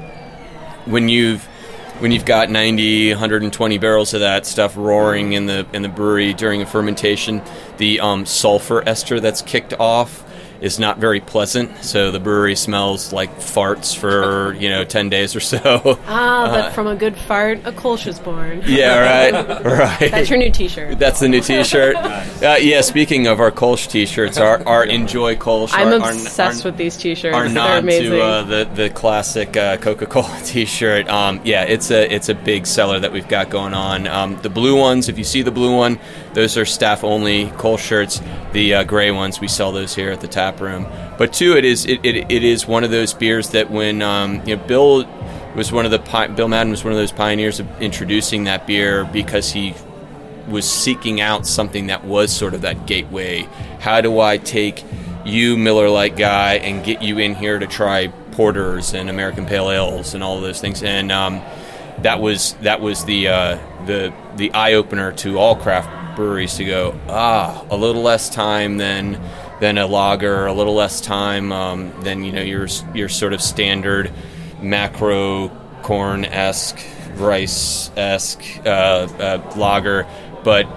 when 0.85 1.09
you've 1.09 1.43
when 1.99 2.11
you've 2.11 2.25
got 2.25 2.49
90 2.49 3.11
120 3.11 3.77
barrels 3.77 4.13
of 4.13 4.21
that 4.21 4.45
stuff 4.45 4.77
roaring 4.77 5.33
in 5.33 5.45
the 5.45 5.67
in 5.73 5.81
the 5.81 5.89
brewery 5.89 6.33
during 6.33 6.61
a 6.61 6.65
fermentation 6.65 7.41
the 7.77 7.99
um, 7.99 8.25
sulfur 8.25 8.87
ester 8.87 9.19
that's 9.19 9.41
kicked 9.41 9.73
off 9.73 10.23
is 10.61 10.79
not 10.79 10.97
very 10.97 11.19
pleasant. 11.19 11.83
So 11.83 12.11
the 12.11 12.19
brewery 12.19 12.55
smells 12.55 13.13
like 13.13 13.33
farts 13.39 13.95
for 13.95 14.53
you 14.55 14.69
know 14.69 14.83
ten 14.83 15.09
days 15.09 15.35
or 15.35 15.39
so. 15.39 15.99
Ah, 16.07 16.49
but 16.51 16.71
from 16.75 16.87
a 16.87 16.95
good 16.95 17.17
fart, 17.17 17.59
a 17.65 17.71
Kolsch 17.71 18.07
is 18.07 18.19
born. 18.19 18.61
yeah, 18.65 19.31
right, 19.31 19.63
right. 19.65 20.11
That's 20.11 20.29
your 20.29 20.39
new 20.39 20.51
T-shirt. 20.51 20.99
That's 20.99 21.19
the 21.19 21.29
new 21.29 21.41
T-shirt. 21.41 21.95
Uh, 22.39 22.55
yeah, 22.61 22.79
speaking 22.79 23.27
of 23.27 23.41
our 23.41 23.51
Kolsch 23.51 23.89
T-shirts, 23.89 24.37
our, 24.37 24.65
our 24.65 24.85
Enjoy 24.85 25.35
Kolsch. 25.35 25.71
I'm 25.73 26.01
our, 26.01 26.11
obsessed 26.11 26.63
our- 26.65 26.71
with 26.71 26.77
these 26.77 26.95
T-shirts. 26.95 27.35
our 27.35 27.49
nod 27.49 27.81
to 27.81 28.21
uh, 28.21 28.43
the 28.43 28.63
the 28.75 28.89
classic 28.89 29.57
uh, 29.57 29.75
Coca-Cola 29.77 30.39
T-shirt. 30.45 31.09
Um, 31.09 31.41
yeah, 31.43 31.63
it's 31.63 31.91
a 31.91 32.13
it's 32.13 32.29
a 32.29 32.35
big 32.35 32.65
seller 32.65 32.97
that 32.99 33.11
we've 33.11 33.27
got 33.27 33.49
going 33.49 33.73
on. 33.73 34.07
Um, 34.07 34.41
the 34.41 34.49
blue 34.49 34.77
ones, 34.79 35.09
if 35.09 35.17
you 35.17 35.23
see 35.25 35.41
the 35.41 35.51
blue 35.51 35.75
one, 35.75 35.99
those 36.33 36.57
are 36.57 36.65
staff 36.65 37.03
only 37.03 37.49
Cole 37.51 37.77
shirts. 37.77 38.21
The 38.53 38.75
uh, 38.75 38.83
gray 38.83 39.11
ones, 39.11 39.39
we 39.39 39.47
sell 39.47 39.71
those 39.71 39.95
here 39.95 40.11
at 40.11 40.21
the 40.21 40.27
tap 40.27 40.59
room. 40.59 40.87
But 41.17 41.33
two, 41.33 41.55
it 41.55 41.65
is 41.65 41.85
it, 41.85 41.99
it, 42.03 42.31
it 42.31 42.43
is 42.43 42.67
one 42.67 42.83
of 42.83 42.91
those 42.91 43.13
beers 43.13 43.49
that 43.49 43.69
when 43.69 44.01
um, 44.01 44.41
you 44.47 44.55
know 44.55 44.63
Bill 44.63 45.05
was 45.55 45.71
one 45.71 45.85
of 45.85 45.91
the 45.91 45.99
pi- 45.99 46.27
Bill 46.27 46.47
Madden 46.47 46.71
was 46.71 46.83
one 46.83 46.93
of 46.93 46.99
those 46.99 47.11
pioneers 47.11 47.59
of 47.59 47.81
introducing 47.81 48.45
that 48.45 48.67
beer 48.67 49.05
because 49.05 49.51
he 49.51 49.73
was 50.47 50.69
seeking 50.69 51.21
out 51.21 51.45
something 51.45 51.87
that 51.87 52.03
was 52.03 52.31
sort 52.31 52.53
of 52.53 52.61
that 52.61 52.85
gateway. 52.85 53.47
How 53.79 54.01
do 54.01 54.19
I 54.19 54.37
take 54.37 54.83
you, 55.25 55.57
Miller 55.57 55.89
Lite 55.89 56.15
guy, 56.15 56.55
and 56.55 56.83
get 56.83 57.01
you 57.01 57.19
in 57.19 57.35
here 57.35 57.59
to 57.59 57.67
try 57.67 58.07
porters 58.31 58.93
and 58.93 59.09
American 59.09 59.45
Pale 59.45 59.71
Ales 59.71 60.13
and 60.13 60.23
all 60.23 60.39
those 60.41 60.61
things? 60.61 60.81
And 60.83 61.11
um, 61.11 61.41
that 61.99 62.19
was 62.19 62.53
that 62.61 62.81
was 62.81 63.05
the 63.05 63.27
uh, 63.27 63.85
the 63.85 64.13
the 64.35 64.53
eye 64.53 64.73
opener 64.73 65.11
to 65.13 65.37
all 65.37 65.55
craft 65.55 65.98
breweries 66.19 66.55
to 66.57 66.65
go 66.65 66.99
ah 67.07 67.65
a 67.71 67.77
little 67.77 68.01
less 68.01 68.29
time 68.29 68.75
than 68.75 69.17
than 69.61 69.77
a 69.77 69.87
lager, 69.87 70.47
a 70.47 70.53
little 70.53 70.75
less 70.75 70.99
time 70.99 71.53
um, 71.53 71.93
than 72.03 72.25
you 72.25 72.33
know 72.33 72.41
your 72.41 72.67
your 72.93 73.07
sort 73.07 73.31
of 73.31 73.41
standard 73.41 74.11
macro 74.61 75.47
corn 75.81 76.25
esque 76.25 76.77
rice 77.15 77.89
esque 77.95 78.43
uh, 78.65 78.69
uh, 78.69 79.53
lager, 79.55 80.05
but 80.43 80.67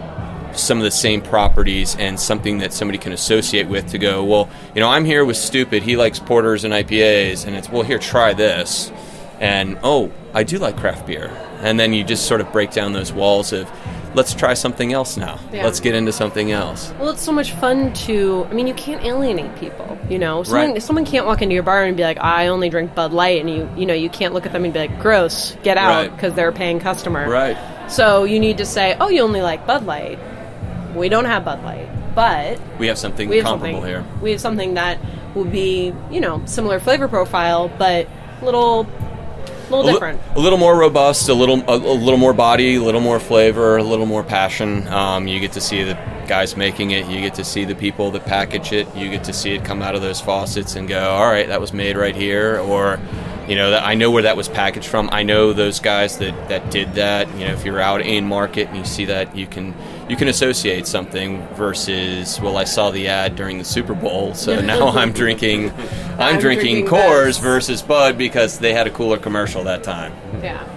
some 0.54 0.78
of 0.78 0.84
the 0.84 0.92
same 0.92 1.20
properties 1.20 1.96
and 1.96 2.20
something 2.20 2.58
that 2.58 2.72
somebody 2.72 2.98
can 2.98 3.12
associate 3.12 3.66
with 3.66 3.88
to 3.88 3.98
go, 3.98 4.22
well, 4.22 4.48
you 4.74 4.80
know, 4.80 4.88
I'm 4.88 5.04
here 5.04 5.24
with 5.24 5.38
Stupid. 5.38 5.82
He 5.82 5.96
likes 5.96 6.18
porters 6.18 6.64
and 6.64 6.74
IPAs, 6.74 7.46
and 7.46 7.56
it's, 7.56 7.70
well, 7.70 7.82
here, 7.82 7.98
try 7.98 8.34
this. 8.34 8.92
And, 9.40 9.78
oh, 9.82 10.12
I 10.34 10.44
do 10.44 10.58
like 10.58 10.76
craft 10.76 11.06
beer. 11.06 11.30
And 11.60 11.80
then 11.80 11.94
you 11.94 12.04
just 12.04 12.26
sort 12.26 12.42
of 12.42 12.52
break 12.52 12.70
down 12.70 12.92
those 12.92 13.14
walls 13.14 13.54
of, 13.54 13.66
let's 14.14 14.34
try 14.34 14.54
something 14.54 14.92
else 14.92 15.16
now. 15.16 15.38
Yeah. 15.52 15.64
Let's 15.64 15.80
get 15.80 15.94
into 15.94 16.12
something 16.12 16.50
else. 16.52 16.92
Well, 16.98 17.10
it's 17.10 17.22
so 17.22 17.32
much 17.32 17.52
fun 17.52 17.92
to. 18.06 18.46
I 18.50 18.54
mean, 18.54 18.66
you 18.66 18.74
can't 18.74 19.04
alienate 19.04 19.54
people. 19.56 19.98
You 20.08 20.18
know, 20.18 20.42
someone 20.42 20.72
Right. 20.72 20.82
someone 20.82 21.04
can't 21.04 21.26
walk 21.26 21.42
into 21.42 21.54
your 21.54 21.62
bar 21.62 21.84
and 21.84 21.96
be 21.96 22.02
like, 22.02 22.18
"I 22.20 22.48
only 22.48 22.68
drink 22.68 22.94
Bud 22.94 23.12
Light," 23.12 23.40
and 23.40 23.48
you 23.50 23.68
you 23.76 23.86
know 23.86 23.94
you 23.94 24.08
can't 24.10 24.34
look 24.34 24.46
at 24.46 24.52
them 24.52 24.64
and 24.64 24.72
be 24.72 24.80
like, 24.80 25.00
"Gross, 25.00 25.56
get 25.62 25.76
out," 25.76 25.90
Right. 25.96 26.14
because 26.14 26.34
they're 26.34 26.48
a 26.48 26.52
paying 26.52 26.80
customer. 26.80 27.28
Right. 27.28 27.56
So 27.88 28.24
you 28.24 28.38
need 28.40 28.58
to 28.58 28.64
say, 28.66 28.96
"Oh, 29.00 29.08
you 29.08 29.22
only 29.22 29.42
like 29.42 29.66
Bud 29.66 29.86
Light." 29.86 30.18
We 30.94 31.08
don't 31.08 31.24
have 31.24 31.44
Bud 31.44 31.64
Light, 31.64 31.88
but 32.14 32.58
We 32.78 32.86
have 32.88 32.98
something 32.98 33.28
we 33.28 33.36
have 33.38 33.46
comparable 33.46 33.78
something 33.80 33.88
here. 33.90 34.04
We 34.20 34.32
have 34.32 34.40
something 34.40 34.74
that 34.74 34.98
will 35.34 35.44
be 35.44 35.94
you 36.10 36.20
know 36.20 36.42
similar 36.44 36.78
flavor 36.80 37.08
profile, 37.08 37.70
but 37.78 38.06
little 38.42 38.86
little 39.76 39.82
a, 39.82 39.86
li- 39.86 39.92
different. 39.92 40.20
a 40.36 40.40
little 40.40 40.58
more 40.58 40.76
robust, 40.78 41.28
a 41.28 41.34
little 41.34 41.60
a, 41.68 41.76
a 41.76 41.94
little 41.96 42.18
more 42.18 42.32
body, 42.32 42.76
a 42.76 42.82
little 42.82 43.00
more 43.00 43.18
flavor, 43.20 43.76
a 43.76 43.82
little 43.82 44.06
more 44.06 44.22
passion. 44.22 44.86
Um, 44.88 45.26
you 45.26 45.40
get 45.40 45.52
to 45.52 45.60
see 45.60 45.82
the 45.82 45.94
guys 46.26 46.56
making 46.56 46.92
it. 46.92 47.06
You 47.06 47.20
get 47.20 47.34
to 47.34 47.44
see 47.44 47.64
the 47.64 47.74
people 47.74 48.10
that 48.12 48.24
package 48.24 48.72
it. 48.72 48.86
You 48.94 49.10
get 49.10 49.24
to 49.24 49.32
see 49.32 49.54
it 49.54 49.64
come 49.64 49.82
out 49.82 49.94
of 49.94 50.02
those 50.02 50.20
faucets 50.20 50.76
and 50.76 50.88
go, 50.88 51.10
all 51.10 51.26
right, 51.26 51.48
that 51.48 51.60
was 51.60 51.72
made 51.72 51.96
right 51.96 52.14
here, 52.14 52.58
or 52.60 53.00
you 53.48 53.56
know, 53.56 53.70
that 53.70 53.84
I 53.84 53.94
know 53.94 54.10
where 54.10 54.22
that 54.22 54.36
was 54.36 54.48
packaged 54.48 54.86
from. 54.86 55.08
I 55.12 55.22
know 55.22 55.52
those 55.52 55.80
guys 55.80 56.18
that, 56.18 56.48
that 56.48 56.70
did 56.70 56.94
that. 56.94 57.28
You 57.38 57.46
know, 57.46 57.52
if 57.52 57.64
you're 57.64 57.80
out 57.80 58.02
in 58.02 58.26
market 58.26 58.68
and 58.68 58.76
you 58.76 58.84
see 58.84 59.04
that, 59.06 59.34
you 59.36 59.46
can 59.46 59.74
you 60.08 60.16
can 60.16 60.28
associate 60.28 60.86
something 60.86 61.46
versus 61.54 62.40
well, 62.40 62.56
I 62.56 62.64
saw 62.64 62.90
the 62.90 63.08
ad 63.08 63.36
during 63.36 63.58
the 63.58 63.64
Super 63.64 63.94
Bowl, 63.94 64.34
so 64.34 64.60
now 64.64 64.88
I'm 64.88 65.12
drinking 65.12 65.70
I'm, 65.70 66.20
I'm 66.20 66.40
drinking, 66.40 66.84
drinking 66.84 66.86
Coors 66.86 67.40
versus 67.40 67.82
Bud 67.82 68.16
because 68.16 68.58
they 68.58 68.72
had 68.72 68.86
a 68.86 68.90
cooler 68.90 69.18
commercial 69.18 69.64
that 69.64 69.82
time. 69.82 70.12
Yeah. 70.42 70.68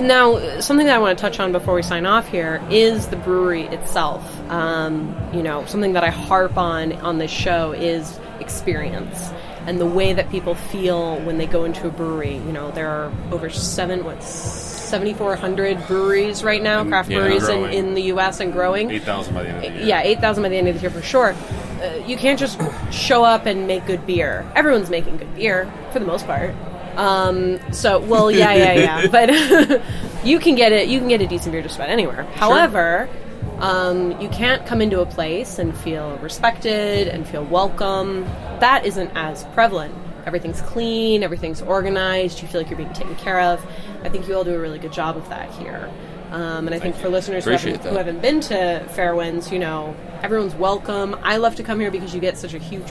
Now, 0.00 0.60
something 0.60 0.86
that 0.86 0.96
I 0.96 0.98
want 0.98 1.18
to 1.18 1.20
touch 1.20 1.40
on 1.40 1.50
before 1.50 1.74
we 1.74 1.82
sign 1.82 2.06
off 2.06 2.28
here 2.28 2.64
is 2.70 3.08
the 3.08 3.16
brewery 3.16 3.64
itself. 3.64 4.24
Um, 4.48 5.16
you 5.34 5.42
know, 5.42 5.64
something 5.66 5.92
that 5.94 6.04
I 6.04 6.10
harp 6.10 6.56
on 6.56 6.92
on 6.92 7.18
this 7.18 7.30
show 7.30 7.72
is 7.72 8.18
experience 8.38 9.30
and 9.66 9.80
the 9.80 9.86
way 9.86 10.12
that 10.12 10.30
people 10.30 10.54
feel 10.54 11.16
when 11.20 11.38
they 11.38 11.46
go 11.46 11.64
into 11.64 11.86
a 11.86 11.90
brewery. 11.90 12.34
You 12.34 12.52
know, 12.52 12.70
there 12.70 12.88
are 12.88 13.12
over 13.30 13.50
seven, 13.50 14.04
what, 14.04 14.22
7,400 14.22 15.86
breweries 15.86 16.42
right 16.42 16.62
now, 16.62 16.84
craft 16.84 17.10
Yeah, 17.10 17.18
breweries 17.18 17.48
in, 17.48 17.64
in 17.70 17.94
the 17.94 18.02
U.S. 18.14 18.40
and 18.40 18.52
growing. 18.52 18.90
8,000 18.90 19.34
by 19.34 19.42
the 19.44 19.48
end 19.50 19.56
of 19.64 19.72
the 19.72 19.78
year. 19.78 19.86
Yeah, 19.86 20.02
8,000 20.02 20.42
by 20.42 20.48
the 20.48 20.56
end 20.56 20.68
of 20.68 20.74
the 20.74 20.80
year 20.80 20.90
for 20.90 21.02
sure. 21.02 21.34
Uh, 21.80 21.94
you 22.06 22.16
can't 22.16 22.38
just 22.38 22.60
show 22.92 23.22
up 23.24 23.46
and 23.46 23.66
make 23.66 23.86
good 23.86 24.04
beer. 24.06 24.50
Everyone's 24.56 24.90
making 24.90 25.18
good 25.18 25.34
beer, 25.34 25.72
for 25.92 26.00
the 26.00 26.06
most 26.06 26.26
part. 26.26 26.54
Um, 26.96 27.60
so, 27.72 28.00
well, 28.00 28.30
yeah, 28.30 28.52
yeah, 28.52 28.72
yeah. 28.72 29.06
But 29.10 29.30
you 30.24 30.38
can 30.40 30.56
get 30.56 30.72
it. 30.72 30.88
You 30.88 30.98
can 30.98 31.08
get 31.08 31.20
a 31.22 31.26
decent 31.26 31.52
beer 31.52 31.62
just 31.62 31.76
about 31.76 31.88
anywhere. 31.88 32.24
However, 32.34 33.08
um, 33.60 34.18
you 34.20 34.28
can't 34.28 34.64
come 34.66 34.80
into 34.80 35.00
a 35.00 35.06
place 35.06 35.58
and 35.58 35.76
feel 35.76 36.16
respected 36.18 37.08
and 37.08 37.26
feel 37.26 37.44
welcome. 37.44 38.24
That 38.60 38.86
isn't 38.86 39.10
as 39.14 39.44
prevalent. 39.54 39.94
Everything's 40.26 40.60
clean. 40.62 41.22
Everything's 41.22 41.62
organized. 41.62 42.42
You 42.42 42.48
feel 42.48 42.60
like 42.60 42.70
you're 42.70 42.78
being 42.78 42.92
taken 42.92 43.16
care 43.16 43.40
of. 43.40 43.64
I 44.02 44.08
think 44.08 44.28
you 44.28 44.34
all 44.34 44.44
do 44.44 44.54
a 44.54 44.58
really 44.58 44.78
good 44.78 44.92
job 44.92 45.16
of 45.16 45.28
that 45.28 45.50
here. 45.52 45.90
Um, 46.30 46.66
and 46.68 46.74
I 46.74 46.78
think 46.78 46.94
for 46.96 47.08
listeners 47.08 47.44
who 47.44 47.50
haven't, 47.50 47.82
who 47.82 47.96
haven't 47.96 48.22
been 48.22 48.40
to 48.42 48.86
Fairwinds, 48.90 49.50
you 49.50 49.58
know, 49.58 49.96
everyone's 50.22 50.54
welcome. 50.54 51.16
I 51.22 51.38
love 51.38 51.56
to 51.56 51.62
come 51.62 51.80
here 51.80 51.90
because 51.90 52.14
you 52.14 52.20
get 52.20 52.38
such 52.38 52.54
a 52.54 52.58
huge, 52.58 52.86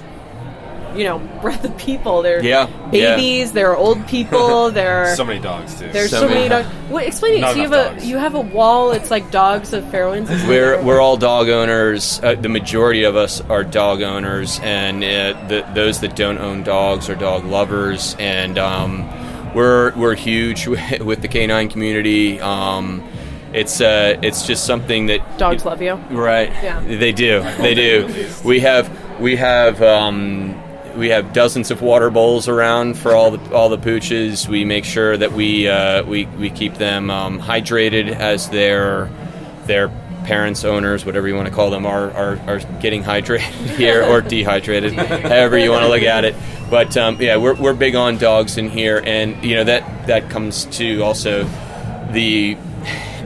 you 0.95 1.04
know, 1.04 1.19
breadth 1.41 1.63
of 1.65 1.78
people. 1.78 2.21
There 2.21 2.39
are 2.39 2.43
Yeah, 2.43 2.67
babies, 2.91 3.52
there 3.52 3.71
are 3.71 3.78
old 3.78 4.06
people, 4.08 4.69
there 4.71 5.04
are 5.06 5.15
So 5.15 5.25
many 5.25 5.39
dogs, 5.39 5.80
too. 5.80 5.89
there's 5.91 6.10
so 6.10 6.21
so, 6.21 6.28
many 6.28 6.49
many 6.49 6.63
dogs. 6.63 6.67
What, 6.89 7.06
explain 7.06 7.36
it. 7.36 7.41
Not 7.41 7.54
So 7.54 7.58
you 7.58 7.69
have 7.69 7.73
enough 7.73 8.04
a 8.04 8.06
you 8.06 8.17
have 8.17 8.36
a 8.36 8.41
wall. 8.41 8.91
It's 8.91 9.12
like 9.12 9.32
dogs 9.32 9.73
of 9.73 9.84
Fairwinds. 9.86 10.30
Is 10.30 10.43
We're 10.45 10.82
we're 10.84 10.99
all 11.02 11.17
dog 11.17 11.49
owners. 11.49 12.19
Uh, 12.23 12.36
the 12.36 12.49
majority 12.49 13.04
of 13.04 13.15
us 13.15 13.41
are 13.41 13.63
dog 13.63 14.02
owners, 14.02 14.60
and 14.63 15.04
uh, 15.04 15.47
the, 15.47 15.67
those 15.73 15.99
that 16.02 16.15
don't 16.15 16.38
own 16.38 16.63
dogs 16.63 17.10
are 17.10 17.15
dog 17.15 17.45
lovers. 17.45 18.15
And 18.19 18.58
um, 18.58 19.08
we're 19.54 19.95
we're 19.95 20.15
huge 20.15 20.67
with 20.67 21.21
the 21.21 21.28
canine 21.28 21.69
community. 21.69 22.39
Um, 22.39 23.08
it's 23.54 23.82
uh, 23.82 24.19
it's 24.21 24.45
just 24.45 24.65
something 24.65 25.08
that 25.08 25.38
dogs 25.39 25.65
love 25.65 25.82
you. 25.82 25.93
Right. 26.12 26.49
Yeah. 26.49 26.82
They 26.82 27.12
do. 27.12 27.41
They 27.58 27.73
do. 27.73 28.28
We 28.43 28.60
have 28.60 29.19
we 29.19 29.36
have 29.36 29.82
um, 29.82 30.58
we 30.99 31.09
have 31.09 31.33
dozens 31.33 31.71
of 31.71 31.81
water 31.81 32.09
bowls 32.09 32.47
around 32.47 32.97
for 32.97 33.15
all 33.15 33.31
the 33.31 33.55
all 33.55 33.69
the 33.69 33.77
pooches. 33.77 34.47
We 34.47 34.65
make 34.65 34.85
sure 34.85 35.15
that 35.17 35.31
we 35.31 35.67
uh, 35.67 36.03
we 36.03 36.25
we 36.25 36.49
keep 36.49 36.75
them 36.75 37.09
um, 37.09 37.39
hydrated 37.39 38.09
as 38.09 38.49
their 38.49 39.09
their 39.65 39.89
parents, 40.25 40.63
owners, 40.63 41.05
whatever 41.05 41.27
you 41.27 41.35
want 41.35 41.47
to 41.47 41.53
call 41.53 41.69
them, 41.71 41.85
are 41.85 42.12
are, 42.12 42.38
are 42.47 42.59
getting 42.81 43.03
hydrated 43.03 43.39
here 43.77 44.03
or 44.03 44.21
dehydrated, 44.21 44.93
however 44.93 45.57
you 45.57 45.71
want 45.71 45.83
to 45.83 45.89
look 45.89 46.03
at 46.03 46.25
it. 46.25 46.35
But 46.69 46.95
um, 46.97 47.19
yeah, 47.19 47.38
we're, 47.38 47.55
we're 47.55 47.73
big 47.73 47.95
on 47.95 48.17
dogs 48.17 48.57
in 48.57 48.69
here, 48.69 49.01
and 49.03 49.43
you 49.43 49.55
know 49.55 49.63
that 49.63 50.07
that 50.07 50.29
comes 50.29 50.65
to 50.77 51.01
also 51.01 51.45
the 52.12 52.57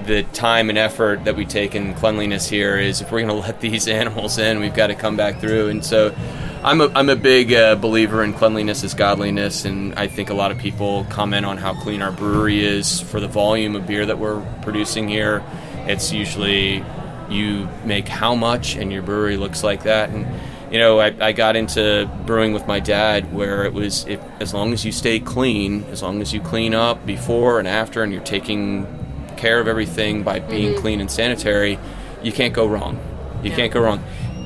the 0.05 0.23
time 0.33 0.69
and 0.69 0.77
effort 0.77 1.25
that 1.25 1.35
we 1.35 1.45
take 1.45 1.75
in 1.75 1.93
cleanliness 1.95 2.47
here 2.49 2.77
is 2.77 3.01
if 3.01 3.11
we're 3.11 3.21
going 3.21 3.29
to 3.41 3.47
let 3.47 3.61
these 3.61 3.87
animals 3.87 4.37
in, 4.37 4.59
we've 4.59 4.75
got 4.75 4.87
to 4.87 4.95
come 4.95 5.15
back 5.15 5.39
through. 5.39 5.69
And 5.69 5.83
so, 5.83 6.15
I'm 6.63 6.79
a, 6.79 6.87
I'm 6.95 7.09
a 7.09 7.17
big 7.17 7.51
uh, 7.51 7.75
believer 7.75 8.23
in 8.23 8.33
cleanliness 8.33 8.83
is 8.85 8.93
godliness, 8.93 9.65
and 9.65 9.93
I 9.95 10.07
think 10.07 10.29
a 10.29 10.33
lot 10.33 10.51
of 10.51 10.57
people 10.59 11.05
comment 11.09 11.45
on 11.45 11.57
how 11.57 11.73
clean 11.73 12.01
our 12.01 12.11
brewery 12.11 12.63
is 12.63 13.01
for 13.01 13.19
the 13.19 13.27
volume 13.27 13.75
of 13.75 13.85
beer 13.85 14.05
that 14.05 14.17
we're 14.17 14.41
producing 14.61 15.09
here. 15.09 15.43
It's 15.87 16.13
usually 16.13 16.81
you 17.29 17.67
make 17.83 18.07
how 18.07 18.35
much, 18.35 18.77
and 18.77 18.93
your 18.93 19.01
brewery 19.01 19.35
looks 19.35 19.61
like 19.61 19.83
that. 19.83 20.09
And 20.09 20.25
you 20.71 20.79
know, 20.79 21.01
I, 21.01 21.13
I 21.19 21.31
got 21.33 21.57
into 21.57 22.09
brewing 22.25 22.53
with 22.53 22.65
my 22.65 22.79
dad 22.79 23.33
where 23.33 23.65
it 23.65 23.73
was 23.73 24.05
if, 24.07 24.21
as 24.39 24.53
long 24.53 24.71
as 24.71 24.85
you 24.85 24.93
stay 24.93 25.19
clean, 25.19 25.83
as 25.91 26.01
long 26.01 26.21
as 26.21 26.33
you 26.33 26.39
clean 26.39 26.73
up 26.73 27.05
before 27.05 27.59
and 27.59 27.67
after, 27.67 28.03
and 28.03 28.13
you're 28.13 28.23
taking 28.23 28.87
care 29.35 29.59
of 29.59 29.67
everything 29.67 30.23
by 30.23 30.39
being 30.39 30.79
clean 30.79 31.01
and 31.01 31.11
sanitary, 31.11 31.77
you 32.23 32.31
can't 32.31 32.53
go 32.53 32.65
wrong. 32.65 32.97
You 33.43 33.49
Yeah. 33.49 33.57
can't 33.57 33.73
go 33.73 33.81
wrong 33.81 34.01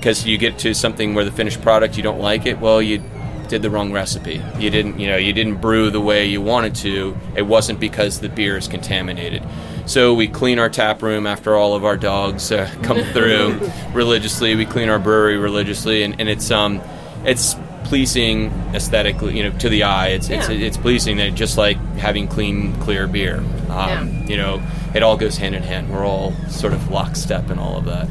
because 0.07 0.25
you 0.25 0.37
get 0.37 0.57
to 0.57 0.73
something 0.73 1.15
where 1.15 1.25
the 1.25 1.31
finished 1.33 1.61
product 1.61 1.97
you 1.97 2.01
don't 2.03 2.21
like 2.21 2.45
it. 2.45 2.59
Well, 2.59 2.81
you 2.81 3.03
did 3.49 3.61
the 3.61 3.69
wrong 3.69 3.91
recipe. 3.91 4.41
You 4.57 4.69
didn't, 4.69 5.01
you 5.01 5.07
know, 5.07 5.17
you 5.17 5.33
didn't 5.33 5.55
brew 5.59 5.89
the 5.89 5.99
way 5.99 6.27
you 6.27 6.41
wanted 6.41 6.75
to. 6.75 7.17
It 7.35 7.41
wasn't 7.41 7.81
because 7.81 8.21
the 8.21 8.29
beer 8.29 8.55
is 8.55 8.69
contaminated. 8.69 9.43
So 9.85 10.13
we 10.13 10.29
clean 10.29 10.59
our 10.59 10.69
tap 10.69 11.01
room 11.01 11.27
after 11.27 11.57
all 11.57 11.75
of 11.75 11.83
our 11.83 11.97
dogs 11.97 12.53
uh, 12.53 12.73
come 12.83 13.03
through 13.11 13.59
religiously. 13.93 14.55
We 14.55 14.65
clean 14.65 14.87
our 14.87 14.97
brewery 14.97 15.35
religiously, 15.35 16.03
and, 16.03 16.17
and 16.21 16.29
it's 16.29 16.51
um, 16.51 16.81
it's 17.25 17.57
pleasing 17.83 18.47
aesthetically, 18.73 19.35
you 19.35 19.43
know, 19.43 19.57
to 19.59 19.67
the 19.67 19.83
eye. 19.83 20.11
It's 20.11 20.29
it's 20.29 20.47
it's 20.47 20.77
pleasing 20.77 21.17
that 21.17 21.35
just 21.35 21.57
like 21.57 21.75
having 21.97 22.29
clean, 22.29 22.73
clear 22.79 23.07
beer. 23.07 23.39
Um, 23.39 23.43
Yeah. 23.69 24.03
You 24.25 24.37
know, 24.37 24.63
it 24.95 25.03
all 25.03 25.17
goes 25.17 25.35
hand 25.35 25.53
in 25.53 25.63
hand. 25.63 25.91
We're 25.91 26.05
all 26.05 26.31
sort 26.47 26.71
of 26.71 26.89
lockstep 26.91 27.49
in 27.49 27.59
all 27.59 27.77
of 27.77 27.83
that. 27.83 28.07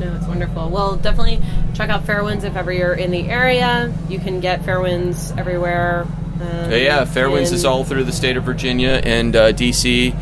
No, 0.00 0.14
it's 0.14 0.26
wonderful. 0.26 0.68
Well, 0.70 0.96
definitely 0.96 1.40
check 1.74 1.90
out 1.90 2.04
Fairwinds 2.04 2.44
if 2.44 2.54
ever 2.56 2.72
you're 2.72 2.94
in 2.94 3.10
the 3.10 3.28
area. 3.28 3.92
You 4.08 4.18
can 4.18 4.40
get 4.40 4.62
Fairwinds 4.62 5.36
everywhere. 5.36 6.06
Um, 6.40 6.72
Uh, 6.72 6.74
yeah, 6.76 7.04
Fairwinds 7.04 7.48
in- 7.48 7.54
is 7.54 7.64
all 7.64 7.82
through 7.84 8.04
the 8.04 8.12
state 8.12 8.36
of 8.36 8.44
Virginia 8.44 9.00
and 9.04 9.34
uh, 9.34 9.52
DC. 9.52 10.14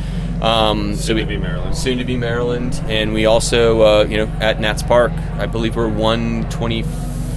Um, 0.42 0.94
so 0.96 1.00
Soon 1.02 1.16
we, 1.16 1.22
to 1.22 1.28
be 1.28 1.36
Maryland. 1.38 1.76
Soon 1.76 1.98
to 1.98 2.04
be 2.04 2.16
Maryland, 2.16 2.80
and 2.88 3.12
we 3.14 3.24
also, 3.26 3.80
uh, 3.82 4.04
you 4.04 4.18
know, 4.18 4.30
at 4.40 4.60
Nats 4.60 4.82
Park. 4.82 5.12
I 5.38 5.46
believe 5.46 5.76
we're 5.76 5.88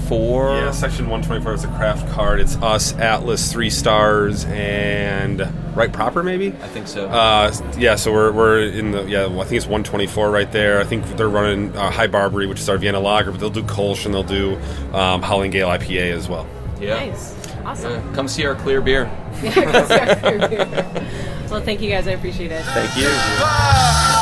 124. 0.10 0.50
Yeah, 0.66 0.72
section 0.72 1.08
124 1.10 1.54
is 1.54 1.64
a 1.64 1.68
craft 1.78 2.10
card. 2.12 2.40
It's 2.40 2.56
us, 2.58 2.94
Atlas, 2.96 3.52
three 3.52 3.70
stars, 3.70 4.46
and 4.46 5.40
right 5.76 5.92
proper 5.92 6.24
maybe. 6.24 6.48
I 6.48 6.68
think 6.68 6.88
so. 6.88 7.08
Uh, 7.08 7.52
yeah, 7.78 7.96
so 7.96 8.12
we're, 8.12 8.32
we're 8.32 8.62
in 8.64 8.92
the 8.92 9.04
yeah. 9.04 9.26
I 9.26 9.44
think 9.44 9.54
it's 9.54 9.66
124 9.66 10.32
right 10.32 10.52
there. 10.52 10.80
I 10.80 10.84
think 10.84 11.06
they're 11.18 11.30
running 11.30 11.76
uh, 11.78 11.92
High 11.92 12.08
Barbary, 12.08 12.48
which 12.48 12.60
is 12.60 12.70
our 12.70 12.78
Vienna 12.78 13.00
Lager, 13.00 13.32
but 13.32 13.40
they'll 13.40 13.50
do 13.50 13.64
Kolsch 13.64 14.06
and 14.06 14.14
they'll 14.14 14.24
do 14.24 14.58
um, 14.94 15.22
Howling 15.22 15.52
Gale 15.52 15.68
IPA 15.70 16.12
as 16.14 16.28
well. 16.28 16.48
yeah. 16.80 16.96
Nice. 17.06 17.36
Awesome. 17.66 17.92
Uh, 18.10 18.16
come 18.16 18.28
see 18.28 18.46
our 18.46 18.56
clear 18.56 18.82
beer. 18.82 19.10
Yeah, 19.44 19.54
go 19.72 19.86
see 19.86 20.28
our 20.40 20.50
beer. 20.50 20.66
well, 21.50 21.62
thank 21.62 21.82
you 21.82 21.90
guys. 21.90 22.08
I 22.08 22.12
appreciate 22.12 22.52
it. 22.52 22.64
Thank 22.66 22.98
you. 22.98 24.19